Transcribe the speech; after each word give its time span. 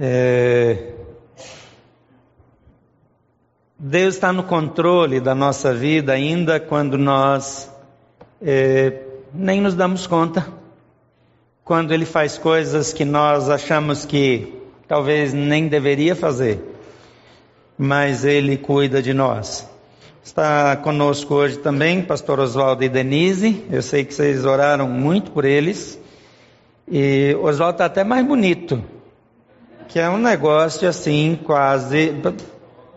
É... 0.00 0.92
Deus 3.76 4.14
está 4.14 4.32
no 4.32 4.42
controle 4.44 5.20
da 5.20 5.34
nossa 5.34 5.74
vida 5.74 6.12
ainda 6.12 6.60
quando 6.60 6.96
nós 6.96 7.72
é, 8.40 9.02
nem 9.34 9.60
nos 9.60 9.74
damos 9.74 10.06
conta. 10.06 10.46
Quando 11.64 11.92
Ele 11.92 12.06
faz 12.06 12.38
coisas 12.38 12.92
que 12.92 13.04
nós 13.04 13.50
achamos 13.50 14.04
que 14.04 14.62
talvez 14.86 15.32
nem 15.32 15.68
deveria 15.68 16.14
fazer, 16.14 16.60
mas 17.76 18.24
Ele 18.24 18.56
cuida 18.56 19.02
de 19.02 19.12
nós. 19.12 19.68
Está 20.24 20.76
conosco 20.76 21.34
hoje 21.34 21.58
também 21.58 22.02
Pastor 22.02 22.40
Oswaldo 22.40 22.84
e 22.84 22.88
Denise. 22.88 23.64
Eu 23.70 23.82
sei 23.82 24.04
que 24.04 24.14
vocês 24.14 24.44
oraram 24.44 24.88
muito 24.88 25.30
por 25.30 25.44
eles. 25.44 25.98
E 26.86 27.36
Oswaldo 27.40 27.74
está 27.74 27.84
até 27.86 28.04
mais 28.04 28.26
bonito, 28.26 28.82
que 29.88 29.98
é 29.98 30.08
um 30.08 30.18
negócio 30.18 30.86
assim, 30.88 31.38
quase 31.44 32.14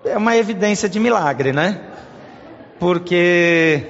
é 0.04 0.18
uma 0.18 0.36
evidência 0.36 0.90
de 0.90 1.00
milagre, 1.00 1.54
né? 1.54 1.80
Porque 2.80 3.84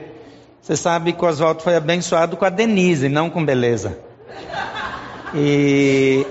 você 0.61 0.75
sabe 0.75 1.13
que 1.13 1.25
o 1.25 1.27
Oswaldo 1.27 1.63
foi 1.63 1.75
abençoado 1.75 2.37
com 2.37 2.45
a 2.45 2.49
Denise, 2.49 3.09
não 3.09 3.29
com 3.29 3.43
beleza. 3.43 3.97
E 5.33 6.25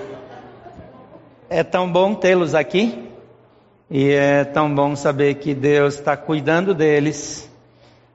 é 1.49 1.63
tão 1.63 1.91
bom 1.91 2.15
tê-los 2.15 2.55
aqui. 2.55 3.09
E 3.89 4.11
é 4.11 4.45
tão 4.45 4.73
bom 4.73 4.95
saber 4.95 5.35
que 5.35 5.53
Deus 5.53 5.95
está 5.95 6.15
cuidando 6.15 6.73
deles. 6.73 7.49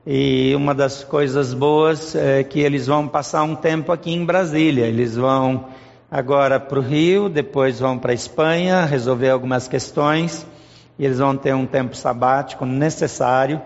E 0.07 0.55
uma 0.55 0.75
das 0.75 1.05
coisas 1.05 1.53
boas 1.53 2.15
é 2.15 2.43
que 2.43 2.61
eles 2.61 2.87
vão 2.87 3.07
passar 3.07 3.43
um 3.43 3.55
tempo 3.55 3.93
aqui 3.93 4.15
em 4.15 4.25
Brasília. 4.25 4.87
Eles 4.87 5.17
vão 5.17 5.67
agora 6.11 6.61
para 6.61 6.79
o 6.79 6.83
Rio, 6.83 7.29
depois 7.29 7.81
vão 7.81 7.99
para 7.99 8.13
a 8.13 8.15
Espanha 8.15 8.85
resolver 8.85 9.31
algumas 9.31 9.67
questões 9.67 10.47
e 10.99 11.05
eles 11.05 11.19
vão 11.19 11.37
ter 11.37 11.55
um 11.55 11.67
tempo 11.67 11.97
sabático 11.97 12.65
necessário, 12.65 13.61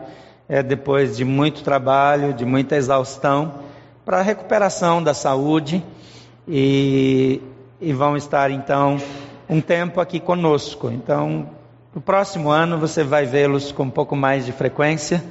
é, 0.49 0.63
depois 0.63 1.17
de 1.17 1.25
muito 1.25 1.63
trabalho, 1.63 2.33
de 2.33 2.45
muita 2.45 2.77
exaustão, 2.77 3.55
para 4.05 4.19
a 4.19 4.23
recuperação 4.23 5.03
da 5.03 5.15
saúde 5.15 5.85
e, 6.49 7.41
e 7.81 7.93
vão 7.93 8.17
estar 8.17 8.51
então 8.51 8.99
um 9.49 9.61
tempo 9.61 10.01
aqui 10.01 10.19
conosco. 10.19 10.91
Então, 10.91 11.49
no 11.95 12.01
próximo 12.01 12.51
ano 12.51 12.79
você 12.79 13.05
vai 13.05 13.27
vê-los 13.27 13.71
com 13.71 13.85
um 13.85 13.91
pouco 13.91 14.17
mais 14.17 14.45
de 14.47 14.53
frequência 14.53 15.23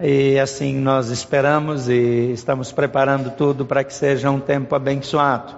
e 0.00 0.38
assim 0.38 0.74
nós 0.74 1.10
esperamos 1.10 1.88
e 1.88 2.32
estamos 2.32 2.72
preparando 2.72 3.30
tudo 3.30 3.66
para 3.66 3.84
que 3.84 3.92
seja 3.92 4.30
um 4.30 4.40
tempo 4.40 4.74
abençoado. 4.74 5.56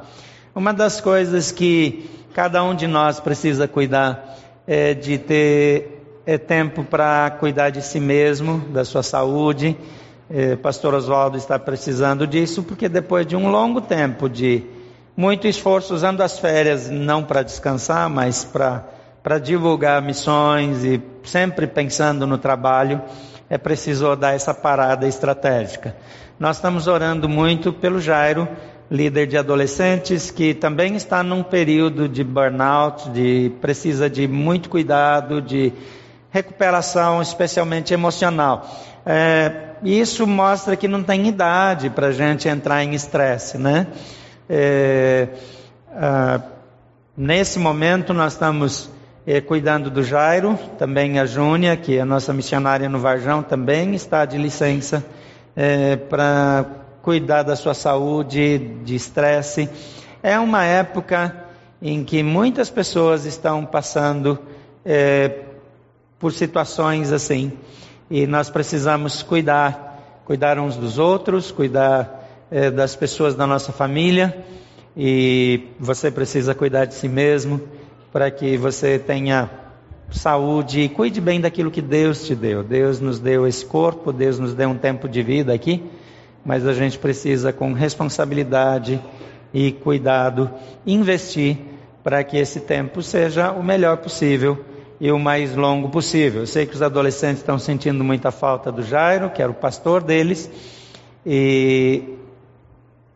Uma 0.57 0.73
das 0.73 1.03
coisas 1.03 1.53
que 1.53 2.09
cada 2.33 2.65
um 2.65 2.75
de 2.75 2.87
nós 2.87 3.21
precisa 3.21 3.69
cuidar 3.69 4.39
é, 4.67 4.95
de 4.95 5.19
ter 5.19 6.03
é, 6.25 6.39
tempo 6.39 6.83
para 6.83 7.31
cuidar 7.39 7.69
de 7.69 7.83
si 7.83 8.01
mesmo, 8.01 8.61
da 8.71 8.83
sua 8.83 9.03
saúde. 9.03 9.77
É, 10.31 10.57
Pastor 10.57 10.95
Oswaldo 10.95 11.37
está 11.37 11.59
precisando 11.59 12.27
disso, 12.27 12.63
porque 12.63 12.89
depois 12.89 13.27
de 13.27 13.37
um 13.37 13.51
longo 13.51 13.83
tempo 13.83 14.31
de 14.31 14.65
muito 15.15 15.47
esforço, 15.47 15.93
usando 15.93 16.23
as 16.23 16.39
férias 16.39 16.89
não 16.89 17.23
para 17.23 17.43
descansar, 17.43 18.09
mas 18.09 18.43
para 18.43 19.39
divulgar 19.39 20.01
missões 20.01 20.83
e 20.85 21.03
sempre 21.23 21.67
pensando 21.67 22.27
no 22.27 22.39
trabalho, 22.39 23.03
é 23.51 23.59
preciso 23.59 24.17
dar 24.17 24.35
essa 24.35 24.55
parada 24.55 25.07
estratégica. 25.07 25.95
Nós 26.41 26.57
estamos 26.57 26.87
orando 26.87 27.29
muito 27.29 27.75
pelo 27.75 28.01
Jairo, 28.01 28.49
líder 28.91 29.27
de 29.27 29.37
adolescentes, 29.37 30.31
que 30.31 30.55
também 30.55 30.95
está 30.95 31.23
num 31.23 31.43
período 31.43 32.09
de 32.09 32.23
burnout, 32.23 33.11
de 33.11 33.53
precisa 33.61 34.09
de 34.09 34.29
muito 34.29 34.69
cuidado, 34.69 35.43
de 35.43 35.73
recuperação, 36.31 37.21
especialmente 37.21 37.93
emocional. 37.93 38.69
É, 39.05 39.67
isso 39.83 40.27
mostra 40.27 40.77
que 40.77 40.89
não 40.89 41.03
tem 41.03 41.27
idade 41.27 41.91
para 41.91 42.09
a 42.09 42.13
gente 42.13 42.49
entrar 42.49 42.83
em 42.83 42.95
estresse, 42.95 43.59
né? 43.59 43.87
É, 44.49 45.29
ah, 45.93 46.41
nesse 47.17 47.59
momento 47.59 48.13
nós 48.15 48.35
estamos 48.35 48.91
é, 49.27 49.41
cuidando 49.41 49.91
do 49.91 50.03
Jairo, 50.03 50.59
também 50.79 51.19
a 51.19 51.27
Júnia, 51.27 51.77
que 51.77 51.97
é 51.97 52.01
a 52.01 52.05
nossa 52.05 52.33
missionária 52.33 52.89
no 52.89 52.99
Varjão, 52.99 53.43
também 53.43 53.95
está 53.95 54.25
de 54.25 54.39
licença 54.39 55.05
é, 55.57 55.97
para 55.97 56.86
cuidar 57.07 57.45
da 57.45 57.55
sua 57.55 57.73
saúde, 57.73 58.59
de 58.83 58.97
estresse. 58.97 59.71
É 60.21 60.41
uma 60.41 60.65
época 60.65 61.45
em 61.81 62.03
que 62.03 62.21
muitas 62.21 62.69
pessoas 62.69 63.25
estão 63.25 63.65
passando 63.65 64.37
é, 64.85 65.43
por 66.19 66.33
situações 66.33 67.13
assim 67.13 67.53
e 68.11 68.27
nós 68.27 68.51
precisamos 68.51 69.23
cuidar, 69.23 70.21
cuidar 70.25 70.59
uns 70.59 70.77
dos 70.77 70.99
outros, 70.99 71.53
cuidar 71.53 72.29
é, 72.51 72.73
das 72.73 72.97
pessoas 72.97 73.37
da 73.37 73.47
nossa 73.47 73.71
família 73.71 74.45
e 74.97 75.69
você 75.79 76.11
precisa 76.11 76.57
cuidar 76.57 76.87
de 76.87 76.95
si 76.95 77.09
mesmo 77.09 77.61
para 78.13 78.33
que 78.33 78.57
você 78.57 78.99
tenha 78.99 79.49
saúde 80.11 80.81
e 80.81 80.89
cuide 80.89 81.21
bem 81.21 81.41
daquilo 81.41 81.71
que 81.71 81.83
Deus 81.83 82.27
te 82.27 82.35
deu. 82.35 82.65
Deus 82.65 82.99
nos 82.99 83.21
deu 83.21 83.47
esse 83.47 83.65
corpo, 83.65 84.13
Deus 84.13 84.41
nos 84.41 84.55
deu 84.55 84.71
um 84.71 84.77
tempo 84.77 85.09
de 85.09 85.23
vida 85.23 85.55
aqui 85.55 85.89
mas 86.47 86.65
a 86.65 86.73
gente 86.73 86.97
precisa, 86.97 87.53
com 87.53 87.73
responsabilidade 87.73 89.03
e 89.53 89.73
cuidado, 89.73 90.49
investir 90.87 91.59
para 92.05 92.23
que 92.23 92.37
esse 92.37 92.61
tempo 92.61 93.03
seja 93.03 93.51
o 93.51 93.65
melhor 93.65 93.97
possível 93.97 94.65
e 95.01 95.11
o 95.11 95.19
mais 95.19 95.57
longo 95.57 95.89
possível. 95.89 96.43
Eu 96.43 96.47
sei 96.47 96.65
que 96.65 96.75
os 96.75 96.83
adolescentes 96.83 97.39
estão 97.39 97.59
sentindo 97.59 98.05
muita 98.05 98.31
falta 98.31 98.71
do 98.71 98.81
Jairo, 98.81 99.29
que 99.31 99.43
era 99.43 99.51
o 99.51 99.55
pastor 99.55 100.05
deles, 100.05 100.49
e 101.27 102.15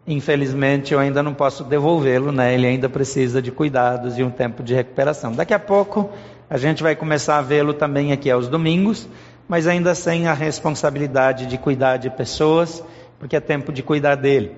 infelizmente 0.05 0.93
eu 0.93 0.99
ainda 0.99 1.23
não 1.23 1.33
posso 1.33 1.63
devolvê-lo, 1.63 2.33
né? 2.33 2.53
Ele 2.53 2.67
ainda 2.67 2.89
precisa 2.89 3.41
de 3.41 3.53
cuidados 3.53 4.19
e 4.19 4.25
um 4.25 4.31
tempo 4.31 4.61
de 4.61 4.75
recuperação. 4.75 5.31
Daqui 5.33 5.55
a 5.55 5.59
pouco 5.59 6.11
a 6.51 6.59
gente 6.59 6.83
vai 6.83 6.97
começar 6.97 7.39
a 7.39 7.43
vê-lo 7.43 7.73
também 7.73 8.11
aqui 8.11 8.29
aos 8.29 8.49
domingos, 8.49 9.09
mas 9.47 9.69
ainda 9.69 9.95
sem 9.95 10.27
a 10.27 10.33
responsabilidade 10.33 11.47
de 11.47 11.57
cuidar 11.57 11.97
de 11.97 12.11
pessoas 12.11 12.83
porque 13.21 13.37
é 13.37 13.41
tempo 13.41 13.71
de 13.71 13.83
cuidar 13.83 14.17
dele. 14.17 14.51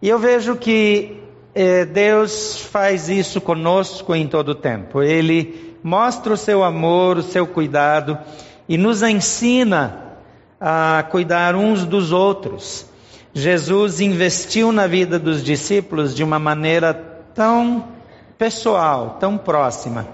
E 0.00 0.08
eu 0.08 0.18
vejo 0.18 0.54
que 0.54 1.16
eh, 1.54 1.86
Deus 1.86 2.60
faz 2.60 3.08
isso 3.08 3.40
conosco 3.40 4.14
em 4.14 4.28
todo 4.28 4.50
o 4.50 4.54
tempo. 4.54 5.02
Ele 5.02 5.74
mostra 5.82 6.34
o 6.34 6.36
seu 6.36 6.62
amor, 6.62 7.16
o 7.16 7.22
seu 7.22 7.46
cuidado 7.46 8.18
e 8.68 8.76
nos 8.76 9.02
ensina 9.02 10.18
a 10.60 11.02
cuidar 11.10 11.56
uns 11.56 11.86
dos 11.86 12.12
outros. 12.12 12.86
Jesus 13.32 14.00
investiu 14.00 14.70
na 14.70 14.86
vida 14.86 15.18
dos 15.18 15.42
discípulos 15.42 16.14
de 16.14 16.22
uma 16.22 16.38
maneira 16.38 16.92
tão 17.34 17.88
pessoal, 18.36 19.16
tão 19.18 19.38
próxima, 19.38 20.06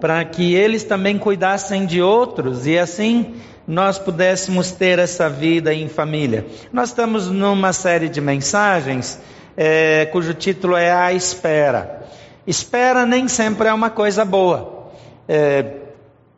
para 0.00 0.24
que 0.24 0.52
eles 0.52 0.82
também 0.82 1.16
cuidassem 1.16 1.86
de 1.86 2.02
outros 2.02 2.66
e 2.66 2.76
assim 2.76 3.36
nós 3.66 3.98
pudéssemos 3.98 4.72
ter 4.72 4.98
essa 4.98 5.28
vida 5.28 5.72
em 5.72 5.88
família. 5.88 6.46
Nós 6.72 6.88
estamos 6.88 7.28
numa 7.28 7.72
série 7.72 8.08
de 8.08 8.20
mensagens 8.20 9.20
é, 9.56 10.06
cujo 10.06 10.34
título 10.34 10.76
é 10.76 10.90
A 10.90 11.12
Espera. 11.12 12.02
Espera 12.46 13.06
nem 13.06 13.28
sempre 13.28 13.68
é 13.68 13.72
uma 13.72 13.90
coisa 13.90 14.24
boa. 14.24 14.90
É, 15.28 15.76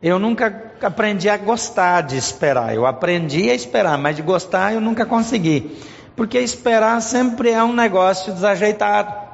eu 0.01 0.19
nunca 0.19 0.73
aprendi 0.81 1.29
a 1.29 1.37
gostar 1.37 2.01
de 2.01 2.17
esperar. 2.17 2.75
Eu 2.75 2.85
aprendi 2.85 3.49
a 3.49 3.55
esperar, 3.55 3.97
mas 3.97 4.15
de 4.15 4.21
gostar 4.21 4.73
eu 4.73 4.81
nunca 4.81 5.05
consegui. 5.05 5.75
Porque 6.15 6.39
esperar 6.39 7.01
sempre 7.01 7.49
é 7.49 7.63
um 7.63 7.73
negócio 7.73 8.31
desajeitado. 8.33 9.25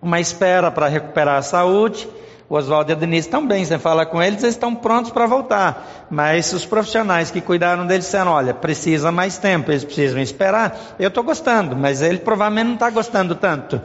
Uma 0.00 0.20
espera 0.20 0.70
para 0.70 0.86
recuperar 0.86 1.38
a 1.38 1.42
saúde, 1.42 2.08
o 2.48 2.56
Oswaldo 2.56 2.90
e 2.90 2.92
a 2.92 2.96
Denise 2.96 3.30
bem, 3.46 3.64
você 3.64 3.78
fala 3.78 4.04
com 4.04 4.22
eles, 4.22 4.42
eles 4.42 4.54
estão 4.54 4.74
prontos 4.74 5.10
para 5.10 5.26
voltar. 5.26 6.06
Mas 6.10 6.52
os 6.52 6.66
profissionais 6.66 7.30
que 7.30 7.40
cuidaram 7.40 7.86
deles 7.86 8.04
disseram: 8.04 8.32
olha, 8.32 8.52
precisa 8.52 9.10
mais 9.10 9.38
tempo, 9.38 9.70
eles 9.70 9.84
precisam 9.84 10.20
esperar. 10.20 10.94
Eu 10.98 11.08
estou 11.08 11.24
gostando, 11.24 11.74
mas 11.74 12.02
ele 12.02 12.18
provavelmente 12.18 12.66
não 12.66 12.74
está 12.74 12.90
gostando 12.90 13.34
tanto. 13.34 13.80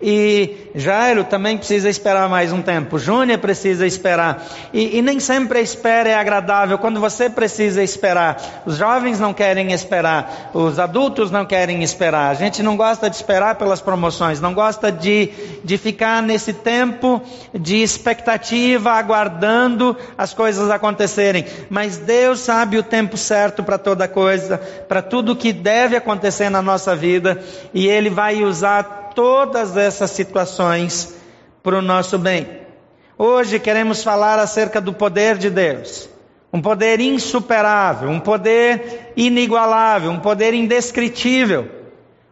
E 0.00 0.70
Jairo 0.74 1.24
também 1.24 1.56
precisa 1.56 1.88
esperar 1.88 2.28
mais 2.28 2.52
um 2.52 2.60
tempo. 2.60 2.98
Júnior 2.98 3.38
precisa 3.38 3.86
esperar. 3.86 4.44
E, 4.70 4.98
e, 4.98 5.02
nem 5.02 5.18
sempre 5.18 5.58
a 5.58 5.62
espera 5.62 6.10
é 6.10 6.14
agradável. 6.14 6.76
Quando 6.76 7.00
você 7.00 7.30
precisa 7.30 7.82
esperar, 7.82 8.62
os 8.66 8.76
jovens 8.76 9.18
não 9.18 9.32
querem 9.32 9.72
esperar, 9.72 10.50
os 10.52 10.78
adultos 10.78 11.30
não 11.30 11.46
querem 11.46 11.82
esperar. 11.82 12.30
A 12.30 12.34
gente 12.34 12.62
não 12.62 12.76
gosta 12.76 13.08
de 13.08 13.16
esperar 13.16 13.54
pelas 13.54 13.80
promoções, 13.80 14.38
não 14.38 14.52
gosta 14.52 14.92
de, 14.92 15.30
de 15.64 15.78
ficar 15.78 16.22
nesse 16.22 16.52
tempo 16.52 17.22
de 17.54 17.76
expectativa, 17.76 18.92
aguardando 18.92 19.96
as 20.18 20.34
coisas 20.34 20.70
acontecerem. 20.70 21.46
Mas 21.70 21.96
Deus 21.96 22.40
sabe 22.40 22.76
o 22.76 22.82
tempo 22.82 23.16
certo 23.16 23.64
para 23.64 23.78
toda 23.78 24.06
coisa, 24.06 24.58
para 24.58 25.00
tudo 25.00 25.34
que 25.34 25.54
deve 25.54 25.96
acontecer 25.96 26.50
na 26.50 26.60
nossa 26.60 26.94
vida, 26.94 27.42
e 27.72 27.88
Ele 27.88 28.10
vai 28.10 28.42
usar 28.42 29.05
todas 29.16 29.76
essas 29.78 30.12
situações 30.12 31.16
para 31.62 31.76
o 31.76 31.82
nosso 31.82 32.18
bem. 32.18 32.46
Hoje 33.18 33.58
queremos 33.58 34.04
falar 34.04 34.38
acerca 34.38 34.80
do 34.80 34.92
poder 34.92 35.38
de 35.38 35.48
Deus. 35.48 36.08
Um 36.52 36.60
poder 36.60 37.00
insuperável, 37.00 38.10
um 38.10 38.20
poder 38.20 39.12
inigualável, 39.16 40.10
um 40.10 40.20
poder 40.20 40.54
indescritível 40.54 41.75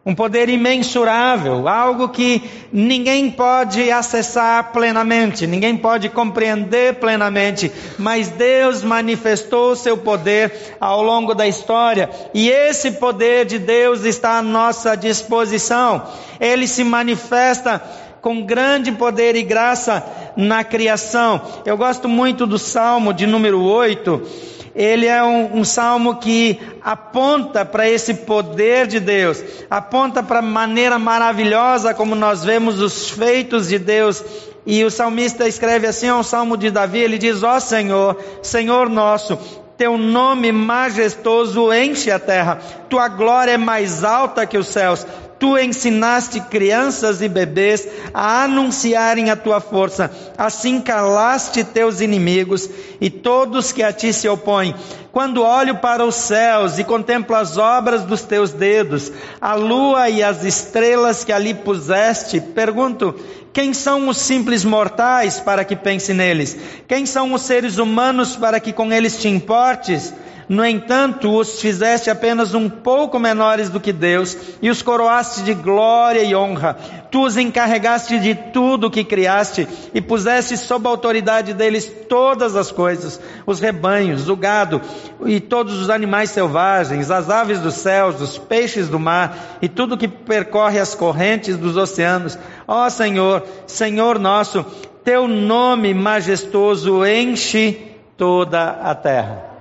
um 0.07 0.15
poder 0.15 0.51
imensurável, 0.51 1.67
algo 1.67 2.11
que 2.11 2.43
ninguém 2.71 3.31
pode 3.31 3.91
acessar 3.91 4.71
plenamente, 4.71 5.47
ninguém 5.47 5.79
pode 5.79 6.11
compreender 6.11 6.97
plenamente, 6.97 7.73
mas 7.99 8.29
Deus 8.29 8.83
manifestou 8.83 9.75
seu 9.75 9.97
poder 9.97 10.77
ao 10.79 11.03
longo 11.03 11.35
da 11.35 11.49
história, 11.49 12.11
e 12.35 12.51
esse 12.51 12.93
poder 12.93 13.47
de 13.47 13.59
Deus 13.59 14.05
está 14.05 14.39
à 14.39 14.43
nossa 14.43 14.95
disposição. 14.95 16.03
Ele 16.39 16.67
se 16.67 16.85
manifesta 16.85 17.83
com 18.21 18.43
grande 18.43 18.93
poder 18.93 19.37
e 19.37 19.43
graça 19.43 20.05
na 20.37 20.65
criação. 20.65 21.41
Eu 21.65 21.77
gosto 21.77 22.09
muito 22.09 22.47
do 22.47 22.59
Salmo 22.59 23.13
de 23.13 23.27
número 23.27 23.63
8, 23.63 24.54
ele 24.75 25.07
é 25.07 25.23
um, 25.23 25.59
um 25.59 25.65
salmo 25.65 26.17
que 26.17 26.61
aponta 26.83 27.65
para 27.65 27.89
esse 27.89 28.13
poder 28.13 28.87
de 28.87 28.99
Deus, 28.99 29.43
aponta 29.71 30.23
para 30.23 30.41
a 30.41 30.43
maneira 30.43 30.99
maravilhosa 30.99 31.95
como 31.95 32.15
nós 32.15 32.45
vemos 32.45 32.81
os 32.81 33.11
feitos 33.11 33.69
de 33.69 33.79
Deus. 33.79 34.25
E 34.67 34.83
o 34.83 34.91
salmista 34.91 35.47
escreve 35.47 35.87
assim, 35.87 36.07
é 36.07 36.15
um 36.15 36.23
salmo 36.23 36.57
de 36.57 36.71
Davi, 36.71 36.99
ele 36.99 37.19
diz: 37.19 37.43
Ó 37.43 37.57
oh 37.57 37.61
Senhor, 37.61 38.17
Senhor 38.43 38.89
nosso, 38.89 39.39
teu 39.77 39.99
nome 39.99 40.51
majestoso 40.51 41.73
enche 41.73 42.11
a 42.11 42.19
terra, 42.19 42.59
tua 42.89 43.09
glória 43.09 43.53
é 43.53 43.59
mais 43.59 44.03
alta 44.03 44.47
que 44.47 44.57
os 44.57 44.69
céus. 44.69 45.07
Tu 45.39 45.59
ensinaste 45.59 46.41
crianças 46.41 47.21
e 47.21 47.29
bebês 47.29 47.87
a 48.13 48.45
anunciarem 48.45 49.31
a 49.31 49.37
tua 49.37 49.61
força, 49.61 50.11
assim 50.39 50.81
calaste 50.81 51.65
teus 51.65 52.01
inimigos 52.01 52.69
e 53.01 53.11
todos 53.11 53.73
que 53.73 53.83
a 53.83 53.93
ti 53.93 54.13
se 54.13 54.29
opõem. 54.29 54.75
Quando 55.11 55.43
olho 55.43 55.77
para 55.77 56.05
os 56.05 56.15
céus 56.15 56.79
e 56.79 56.85
contemplo 56.85 57.37
as 57.37 57.57
obras 57.57 58.03
dos 58.03 58.23
teus 58.23 58.53
dedos, 58.53 59.13
a 59.41 59.55
lua 59.55 60.09
e 60.09 60.23
as 60.23 60.45
estrelas 60.45 61.25
que 61.25 61.33
ali 61.33 61.55
puseste, 61.55 62.41
pergunto: 62.41 63.15
quem 63.53 63.73
são 63.73 64.09
os 64.09 64.19
simples 64.19 64.65
mortais 64.65 65.39
para 65.39 65.65
que 65.65 65.77
pense 65.77 66.13
neles? 66.13 66.57
Quem 66.89 67.07
são 67.07 67.33
os 67.33 67.43
seres 67.43 67.79
humanos 67.79 68.35
para 68.35 68.59
que 68.59 68.73
com 68.73 68.93
eles 68.93 69.17
te 69.17 69.29
importes? 69.29 70.13
No 70.49 70.65
entanto, 70.65 71.35
os 71.35 71.61
fizeste 71.61 72.11
apenas 72.11 72.55
um 72.55 72.69
pouco 72.69 73.19
menores 73.19 73.71
do 73.71 73.81
que 73.81 73.93
Deus 73.93 74.37
e 74.61 74.69
os 74.69 74.83
coroaste 74.83 75.43
de 75.43 75.55
glória 75.55 76.23
e 76.23 76.35
honra. 76.35 76.77
Tu 77.11 77.25
os 77.25 77.37
encarregaste 77.37 78.19
de 78.19 78.35
tudo 78.35 78.89
o 78.89 78.91
que 78.91 79.05
criaste 79.05 79.67
e 79.95 80.01
puseste 80.01 80.57
sob 80.57 80.87
a 80.87 80.91
autoridade 80.91 81.55
deles 81.55 81.91
todas 82.09 82.57
as 82.57 82.71
coisas: 82.71 83.19
os 83.47 83.59
rebanhos, 83.59 84.29
o 84.29 84.37
gado 84.37 84.83
e 85.25 85.41
todos 85.41 85.81
os 85.81 85.89
animais 85.89 86.31
selvagens, 86.31 87.11
as 87.11 87.31
aves 87.31 87.61
dos 87.61 87.75
céus, 87.75 88.21
os 88.21 88.37
peixes 88.37 88.89
do 88.89 88.99
mar 88.99 89.59
e 89.63 89.69
tudo 89.69 89.97
que 89.97 90.09
percorre 90.09 90.79
as 90.79 90.95
correntes 90.95 91.57
dos 91.57 91.77
oceanos. 91.77 92.39
Ó 92.69 92.89
Senhor, 92.91 93.45
Senhor 93.67 94.19
nosso, 94.19 94.65
teu 95.03 95.27
nome 95.27 95.95
majestoso 95.95 97.05
enche 97.07 97.93
toda 98.17 98.71
a 98.83 98.95
terra 98.95 99.54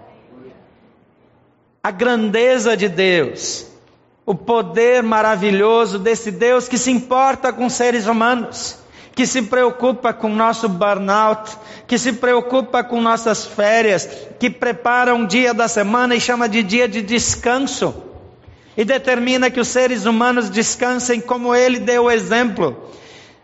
a 1.85 1.91
grandeza 1.91 2.77
de 2.77 2.88
Deus, 2.88 3.68
o 4.25 4.33
poder 4.33 5.03
maravilhoso 5.03 6.00
desse 6.00 6.31
Deus 6.31 6.65
que 6.69 6.77
se 6.77 6.89
importa 6.89 7.51
com 7.51 7.69
seres 7.69 8.07
humanos, 8.07 8.77
que 9.13 9.27
se 9.27 9.41
preocupa 9.41 10.13
com 10.13 10.30
nosso 10.30 10.69
burnout, 10.69 11.57
que 11.85 11.97
se 11.97 12.13
preocupa 12.13 12.85
com 12.85 13.01
nossas 13.01 13.45
férias, 13.45 14.07
que 14.39 14.50
prepara 14.50 15.13
um 15.13 15.25
dia 15.25 15.53
da 15.53 15.68
semana 15.68 16.15
e 16.15 16.21
chama 16.21 16.47
de 16.47 16.63
dia 16.63 16.88
de 16.88 17.01
descanso, 17.01 17.94
e 18.77 18.86
determina 18.86 19.51
que 19.51 19.59
os 19.59 19.68
seres 19.68 20.06
humanos 20.06 20.50
descansem 20.50 21.19
como 21.19 21.53
ele 21.53 21.79
deu 21.79 22.03
o 22.03 22.12
exemplo. 22.12 22.91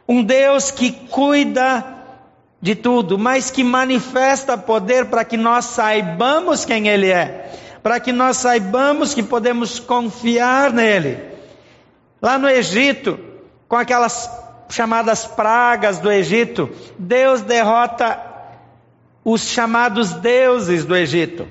Um 0.07 0.23
Deus 0.23 0.71
que 0.71 0.91
cuida 0.91 1.85
de 2.61 2.73
tudo, 2.73 3.17
mas 3.17 3.51
que 3.51 3.65
manifesta 3.65 4.57
poder 4.57 5.07
para 5.07 5.25
que 5.25 5.35
nós 5.35 5.65
saibamos 5.65 6.63
quem 6.63 6.87
ele 6.87 7.11
é 7.11 7.67
para 7.81 7.99
que 7.99 8.11
nós 8.11 8.37
saibamos 8.37 9.13
que 9.13 9.23
podemos 9.23 9.79
confiar 9.79 10.71
nele. 10.73 11.17
Lá 12.21 12.37
no 12.37 12.49
Egito, 12.49 13.19
com 13.67 13.75
aquelas 13.75 14.29
chamadas 14.69 15.25
pragas 15.25 15.99
do 15.99 16.11
Egito, 16.11 16.69
Deus 16.97 17.41
derrota 17.41 18.19
os 19.23 19.47
chamados 19.47 20.13
deuses 20.13 20.85
do 20.85 20.95
Egito. 20.95 21.47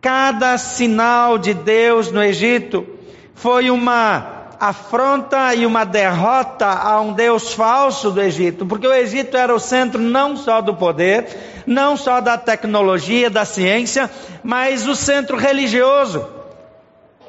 Cada 0.00 0.58
sinal 0.58 1.38
de 1.38 1.54
Deus 1.54 2.12
no 2.12 2.22
Egito 2.22 2.86
foi 3.34 3.70
uma 3.70 4.43
afronta 4.68 5.54
e 5.54 5.66
uma 5.66 5.84
derrota 5.84 6.66
a 6.66 6.98
um 6.98 7.12
Deus 7.12 7.52
falso 7.52 8.10
do 8.10 8.22
Egito, 8.22 8.64
porque 8.64 8.86
o 8.86 8.94
Egito 8.94 9.36
era 9.36 9.54
o 9.54 9.58
centro 9.60 10.00
não 10.00 10.38
só 10.38 10.62
do 10.62 10.74
poder, 10.74 11.26
não 11.66 11.98
só 11.98 12.18
da 12.18 12.38
tecnologia, 12.38 13.28
da 13.28 13.44
ciência, 13.44 14.10
mas 14.42 14.88
o 14.88 14.96
centro 14.96 15.36
religioso. 15.36 16.26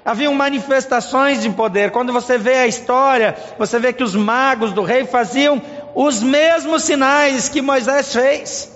Haviam 0.05 0.33
manifestações 0.33 1.41
de 1.41 1.49
poder. 1.49 1.91
Quando 1.91 2.13
você 2.13 2.37
vê 2.37 2.55
a 2.55 2.67
história, 2.67 3.35
você 3.57 3.79
vê 3.79 3.91
que 3.91 4.03
os 4.03 4.15
magos 4.15 4.71
do 4.71 4.83
rei 4.83 5.05
faziam 5.05 5.61
os 5.93 6.23
mesmos 6.23 6.83
sinais 6.83 7.49
que 7.49 7.61
Moisés 7.61 8.13
fez. 8.13 8.71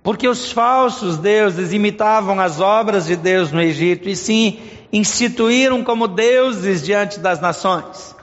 Porque 0.00 0.28
os 0.28 0.52
falsos 0.52 1.16
deuses 1.18 1.72
imitavam 1.72 2.38
as 2.38 2.60
obras 2.60 3.06
de 3.06 3.16
Deus 3.16 3.50
no 3.50 3.60
Egito 3.60 4.08
e 4.08 4.14
sim 4.14 4.60
instituíram 4.92 5.82
como 5.84 6.08
deuses 6.08 6.82
diante 6.82 7.18
das 7.20 7.40
nações. 7.40 8.14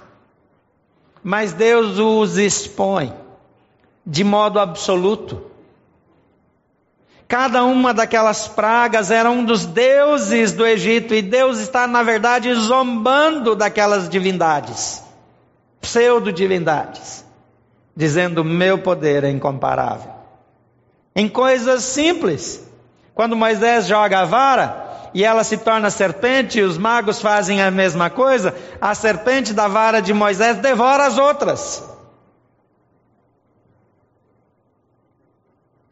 Mas 1.23 1.53
Deus 1.53 1.97
os 1.97 2.37
expõe 2.37 3.13
de 4.05 4.23
modo 4.23 4.59
absoluto. 4.59 5.53
Cada 7.27 7.63
uma 7.63 7.93
daquelas 7.93 8.47
pragas 8.47 9.09
era 9.09 9.29
um 9.31 9.43
dos 9.43 9.65
deuses 9.65 10.51
do 10.51 10.65
Egito, 10.65 11.15
e 11.15 11.21
Deus 11.21 11.59
está, 11.59 11.87
na 11.87 12.03
verdade, 12.03 12.53
zombando 12.53 13.55
daquelas 13.55 14.07
divindades, 14.09 15.01
pseudo-divindades, 15.81 17.25
dizendo: 17.95 18.43
Meu 18.43 18.77
poder 18.77 19.23
é 19.23 19.31
incomparável. 19.31 20.11
Em 21.15 21.27
coisas 21.27 21.83
simples, 21.83 22.63
quando 23.15 23.35
Moisés 23.35 23.87
joga 23.87 24.19
a 24.19 24.25
vara, 24.25 24.92
e 25.13 25.23
ela 25.23 25.43
se 25.43 25.57
torna 25.57 25.89
serpente, 25.89 26.59
e 26.59 26.63
os 26.63 26.77
magos 26.77 27.21
fazem 27.21 27.61
a 27.61 27.69
mesma 27.69 28.09
coisa, 28.09 28.55
a 28.81 28.95
serpente 28.95 29.53
da 29.53 29.67
vara 29.67 30.01
de 30.01 30.13
Moisés 30.13 30.57
devora 30.57 31.05
as 31.05 31.17
outras. 31.17 31.83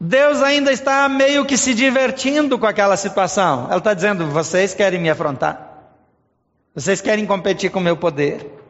Deus 0.00 0.42
ainda 0.42 0.72
está 0.72 1.08
meio 1.08 1.44
que 1.44 1.56
se 1.56 1.72
divertindo 1.74 2.58
com 2.58 2.66
aquela 2.66 2.96
situação. 2.96 3.66
Ela 3.66 3.78
está 3.78 3.94
dizendo: 3.94 4.26
vocês 4.26 4.74
querem 4.74 5.00
me 5.00 5.08
afrontar, 5.08 5.94
vocês 6.74 7.00
querem 7.00 7.24
competir 7.24 7.70
com 7.70 7.78
o 7.78 7.82
meu 7.82 7.96
poder. 7.96 8.61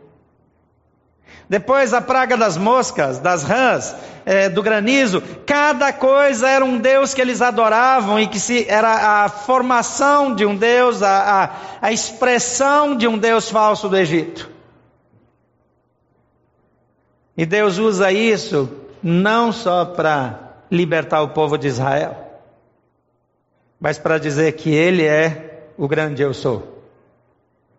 Depois 1.53 1.93
a 1.93 2.01
praga 2.01 2.35
das 2.35 2.57
moscas, 2.57 3.19
das 3.19 3.43
rãs, 3.43 3.95
é, 4.25 4.49
do 4.49 4.63
granizo, 4.63 5.23
cada 5.45 5.93
coisa 5.93 6.49
era 6.49 6.65
um 6.65 6.79
Deus 6.79 7.13
que 7.13 7.21
eles 7.21 7.43
adoravam 7.43 8.19
e 8.19 8.27
que 8.27 8.41
se, 8.41 8.67
era 8.67 9.25
a 9.25 9.29
formação 9.29 10.35
de 10.35 10.47
um 10.47 10.57
Deus, 10.57 11.03
a, 11.03 11.45
a, 11.45 11.89
a 11.89 11.93
expressão 11.93 12.97
de 12.97 13.07
um 13.07 13.19
Deus 13.19 13.51
falso 13.51 13.87
do 13.87 13.99
Egito. 13.99 14.49
E 17.37 17.45
Deus 17.45 17.77
usa 17.77 18.11
isso 18.11 18.71
não 19.03 19.53
só 19.53 19.85
para 19.85 20.55
libertar 20.71 21.21
o 21.21 21.35
povo 21.35 21.59
de 21.59 21.69
Israel, 21.69 22.17
mas 23.79 23.99
para 23.99 24.17
dizer 24.17 24.53
que 24.53 24.71
Ele 24.71 25.05
é 25.05 25.69
o 25.77 25.87
grande 25.87 26.23
eu 26.23 26.33
sou, 26.33 26.83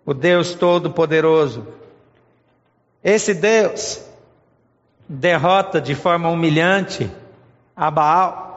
o 0.05 0.13
Deus 0.13 0.53
Todo-Poderoso, 0.53 1.81
esse 3.03 3.33
Deus 3.33 3.99
derrota 5.07 5.81
de 5.81 5.93
forma 5.93 6.29
humilhante 6.29 7.09
a 7.75 7.91
Baal. 7.91 8.53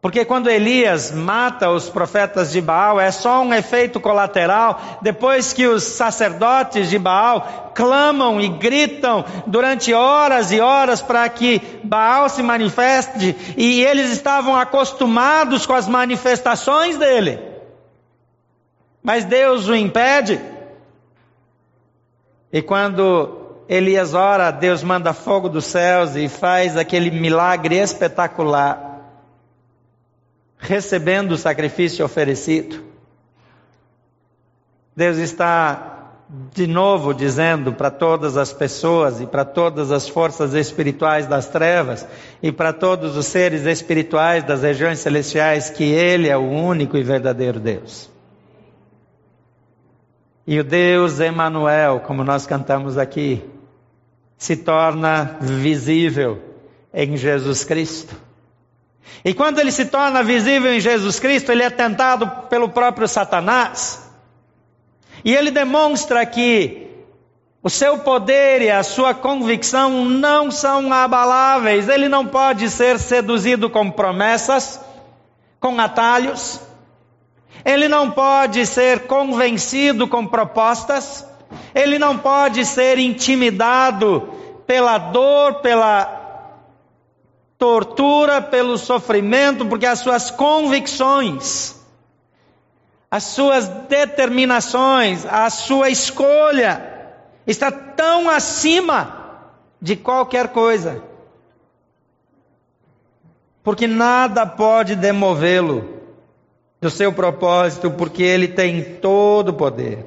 Porque 0.00 0.22
quando 0.22 0.50
Elias 0.50 1.10
mata 1.12 1.70
os 1.70 1.88
profetas 1.88 2.52
de 2.52 2.60
Baal, 2.60 3.00
é 3.00 3.10
só 3.10 3.40
um 3.40 3.54
efeito 3.54 3.98
colateral, 3.98 4.98
depois 5.00 5.54
que 5.54 5.66
os 5.66 5.82
sacerdotes 5.82 6.90
de 6.90 6.98
Baal 6.98 7.72
clamam 7.74 8.38
e 8.38 8.48
gritam 8.48 9.24
durante 9.46 9.94
horas 9.94 10.52
e 10.52 10.60
horas 10.60 11.00
para 11.00 11.26
que 11.30 11.80
Baal 11.82 12.28
se 12.28 12.42
manifeste, 12.42 13.34
e 13.56 13.82
eles 13.82 14.10
estavam 14.10 14.54
acostumados 14.54 15.64
com 15.64 15.72
as 15.72 15.88
manifestações 15.88 16.98
dele. 16.98 17.40
Mas 19.02 19.24
Deus 19.24 19.68
o 19.68 19.74
impede. 19.74 20.38
E 22.54 22.62
quando 22.62 23.64
Elias 23.68 24.14
ora, 24.14 24.52
Deus 24.52 24.84
manda 24.84 25.12
fogo 25.12 25.48
dos 25.48 25.64
céus 25.64 26.14
e 26.14 26.28
faz 26.28 26.76
aquele 26.76 27.10
milagre 27.10 27.74
espetacular, 27.74 29.00
recebendo 30.56 31.32
o 31.32 31.36
sacrifício 31.36 32.04
oferecido. 32.04 32.80
Deus 34.94 35.16
está 35.16 36.12
de 36.54 36.68
novo 36.68 37.12
dizendo 37.12 37.72
para 37.72 37.90
todas 37.90 38.36
as 38.36 38.52
pessoas 38.52 39.20
e 39.20 39.26
para 39.26 39.44
todas 39.44 39.90
as 39.90 40.08
forças 40.08 40.54
espirituais 40.54 41.26
das 41.26 41.48
trevas 41.48 42.06
e 42.40 42.52
para 42.52 42.72
todos 42.72 43.16
os 43.16 43.26
seres 43.26 43.66
espirituais 43.66 44.44
das 44.44 44.62
regiões 44.62 45.00
celestiais 45.00 45.70
que 45.70 45.82
Ele 45.82 46.28
é 46.28 46.36
o 46.36 46.48
único 46.48 46.96
e 46.96 47.02
verdadeiro 47.02 47.58
Deus. 47.58 48.13
E 50.46 50.60
o 50.60 50.64
Deus 50.64 51.20
Emanuel, 51.20 52.00
como 52.00 52.22
nós 52.22 52.46
cantamos 52.46 52.98
aqui, 52.98 53.42
se 54.36 54.56
torna 54.56 55.38
visível 55.40 56.40
em 56.92 57.16
Jesus 57.16 57.64
Cristo. 57.64 58.14
E 59.24 59.32
quando 59.32 59.58
ele 59.58 59.72
se 59.72 59.86
torna 59.86 60.22
visível 60.22 60.72
em 60.72 60.80
Jesus 60.80 61.18
Cristo, 61.18 61.50
ele 61.50 61.62
é 61.62 61.70
tentado 61.70 62.28
pelo 62.48 62.68
próprio 62.68 63.08
Satanás. 63.08 64.10
E 65.24 65.34
ele 65.34 65.50
demonstra 65.50 66.24
que 66.26 66.84
o 67.62 67.70
seu 67.70 67.98
poder 67.98 68.60
e 68.60 68.70
a 68.70 68.82
sua 68.82 69.14
convicção 69.14 70.04
não 70.04 70.50
são 70.50 70.92
abaláveis. 70.92 71.88
Ele 71.88 72.10
não 72.10 72.26
pode 72.26 72.68
ser 72.68 72.98
seduzido 72.98 73.70
com 73.70 73.90
promessas, 73.90 74.78
com 75.58 75.80
atalhos. 75.80 76.60
Ele 77.64 77.88
não 77.88 78.10
pode 78.10 78.66
ser 78.66 79.06
convencido 79.06 80.06
com 80.06 80.26
propostas. 80.26 81.26
Ele 81.74 81.98
não 81.98 82.18
pode 82.18 82.64
ser 82.64 82.98
intimidado 82.98 84.28
pela 84.66 84.98
dor, 84.98 85.60
pela 85.60 86.22
tortura, 87.58 88.42
pelo 88.42 88.76
sofrimento, 88.76 89.64
porque 89.66 89.86
as 89.86 90.00
suas 90.00 90.30
convicções 90.30 91.74
as 93.14 93.22
suas 93.22 93.68
determinações, 93.68 95.24
a 95.24 95.48
sua 95.48 95.88
escolha 95.88 97.14
está 97.46 97.70
tão 97.70 98.28
acima 98.28 99.52
de 99.80 99.94
qualquer 99.94 100.48
coisa. 100.48 101.00
Porque 103.62 103.86
nada 103.86 104.44
pode 104.44 104.96
demovê-lo 104.96 105.93
do 106.84 106.90
seu 106.90 107.10
propósito, 107.10 107.90
porque 107.90 108.22
ele 108.22 108.46
tem 108.46 108.82
todo 108.82 109.48
o 109.48 109.52
poder. 109.54 110.04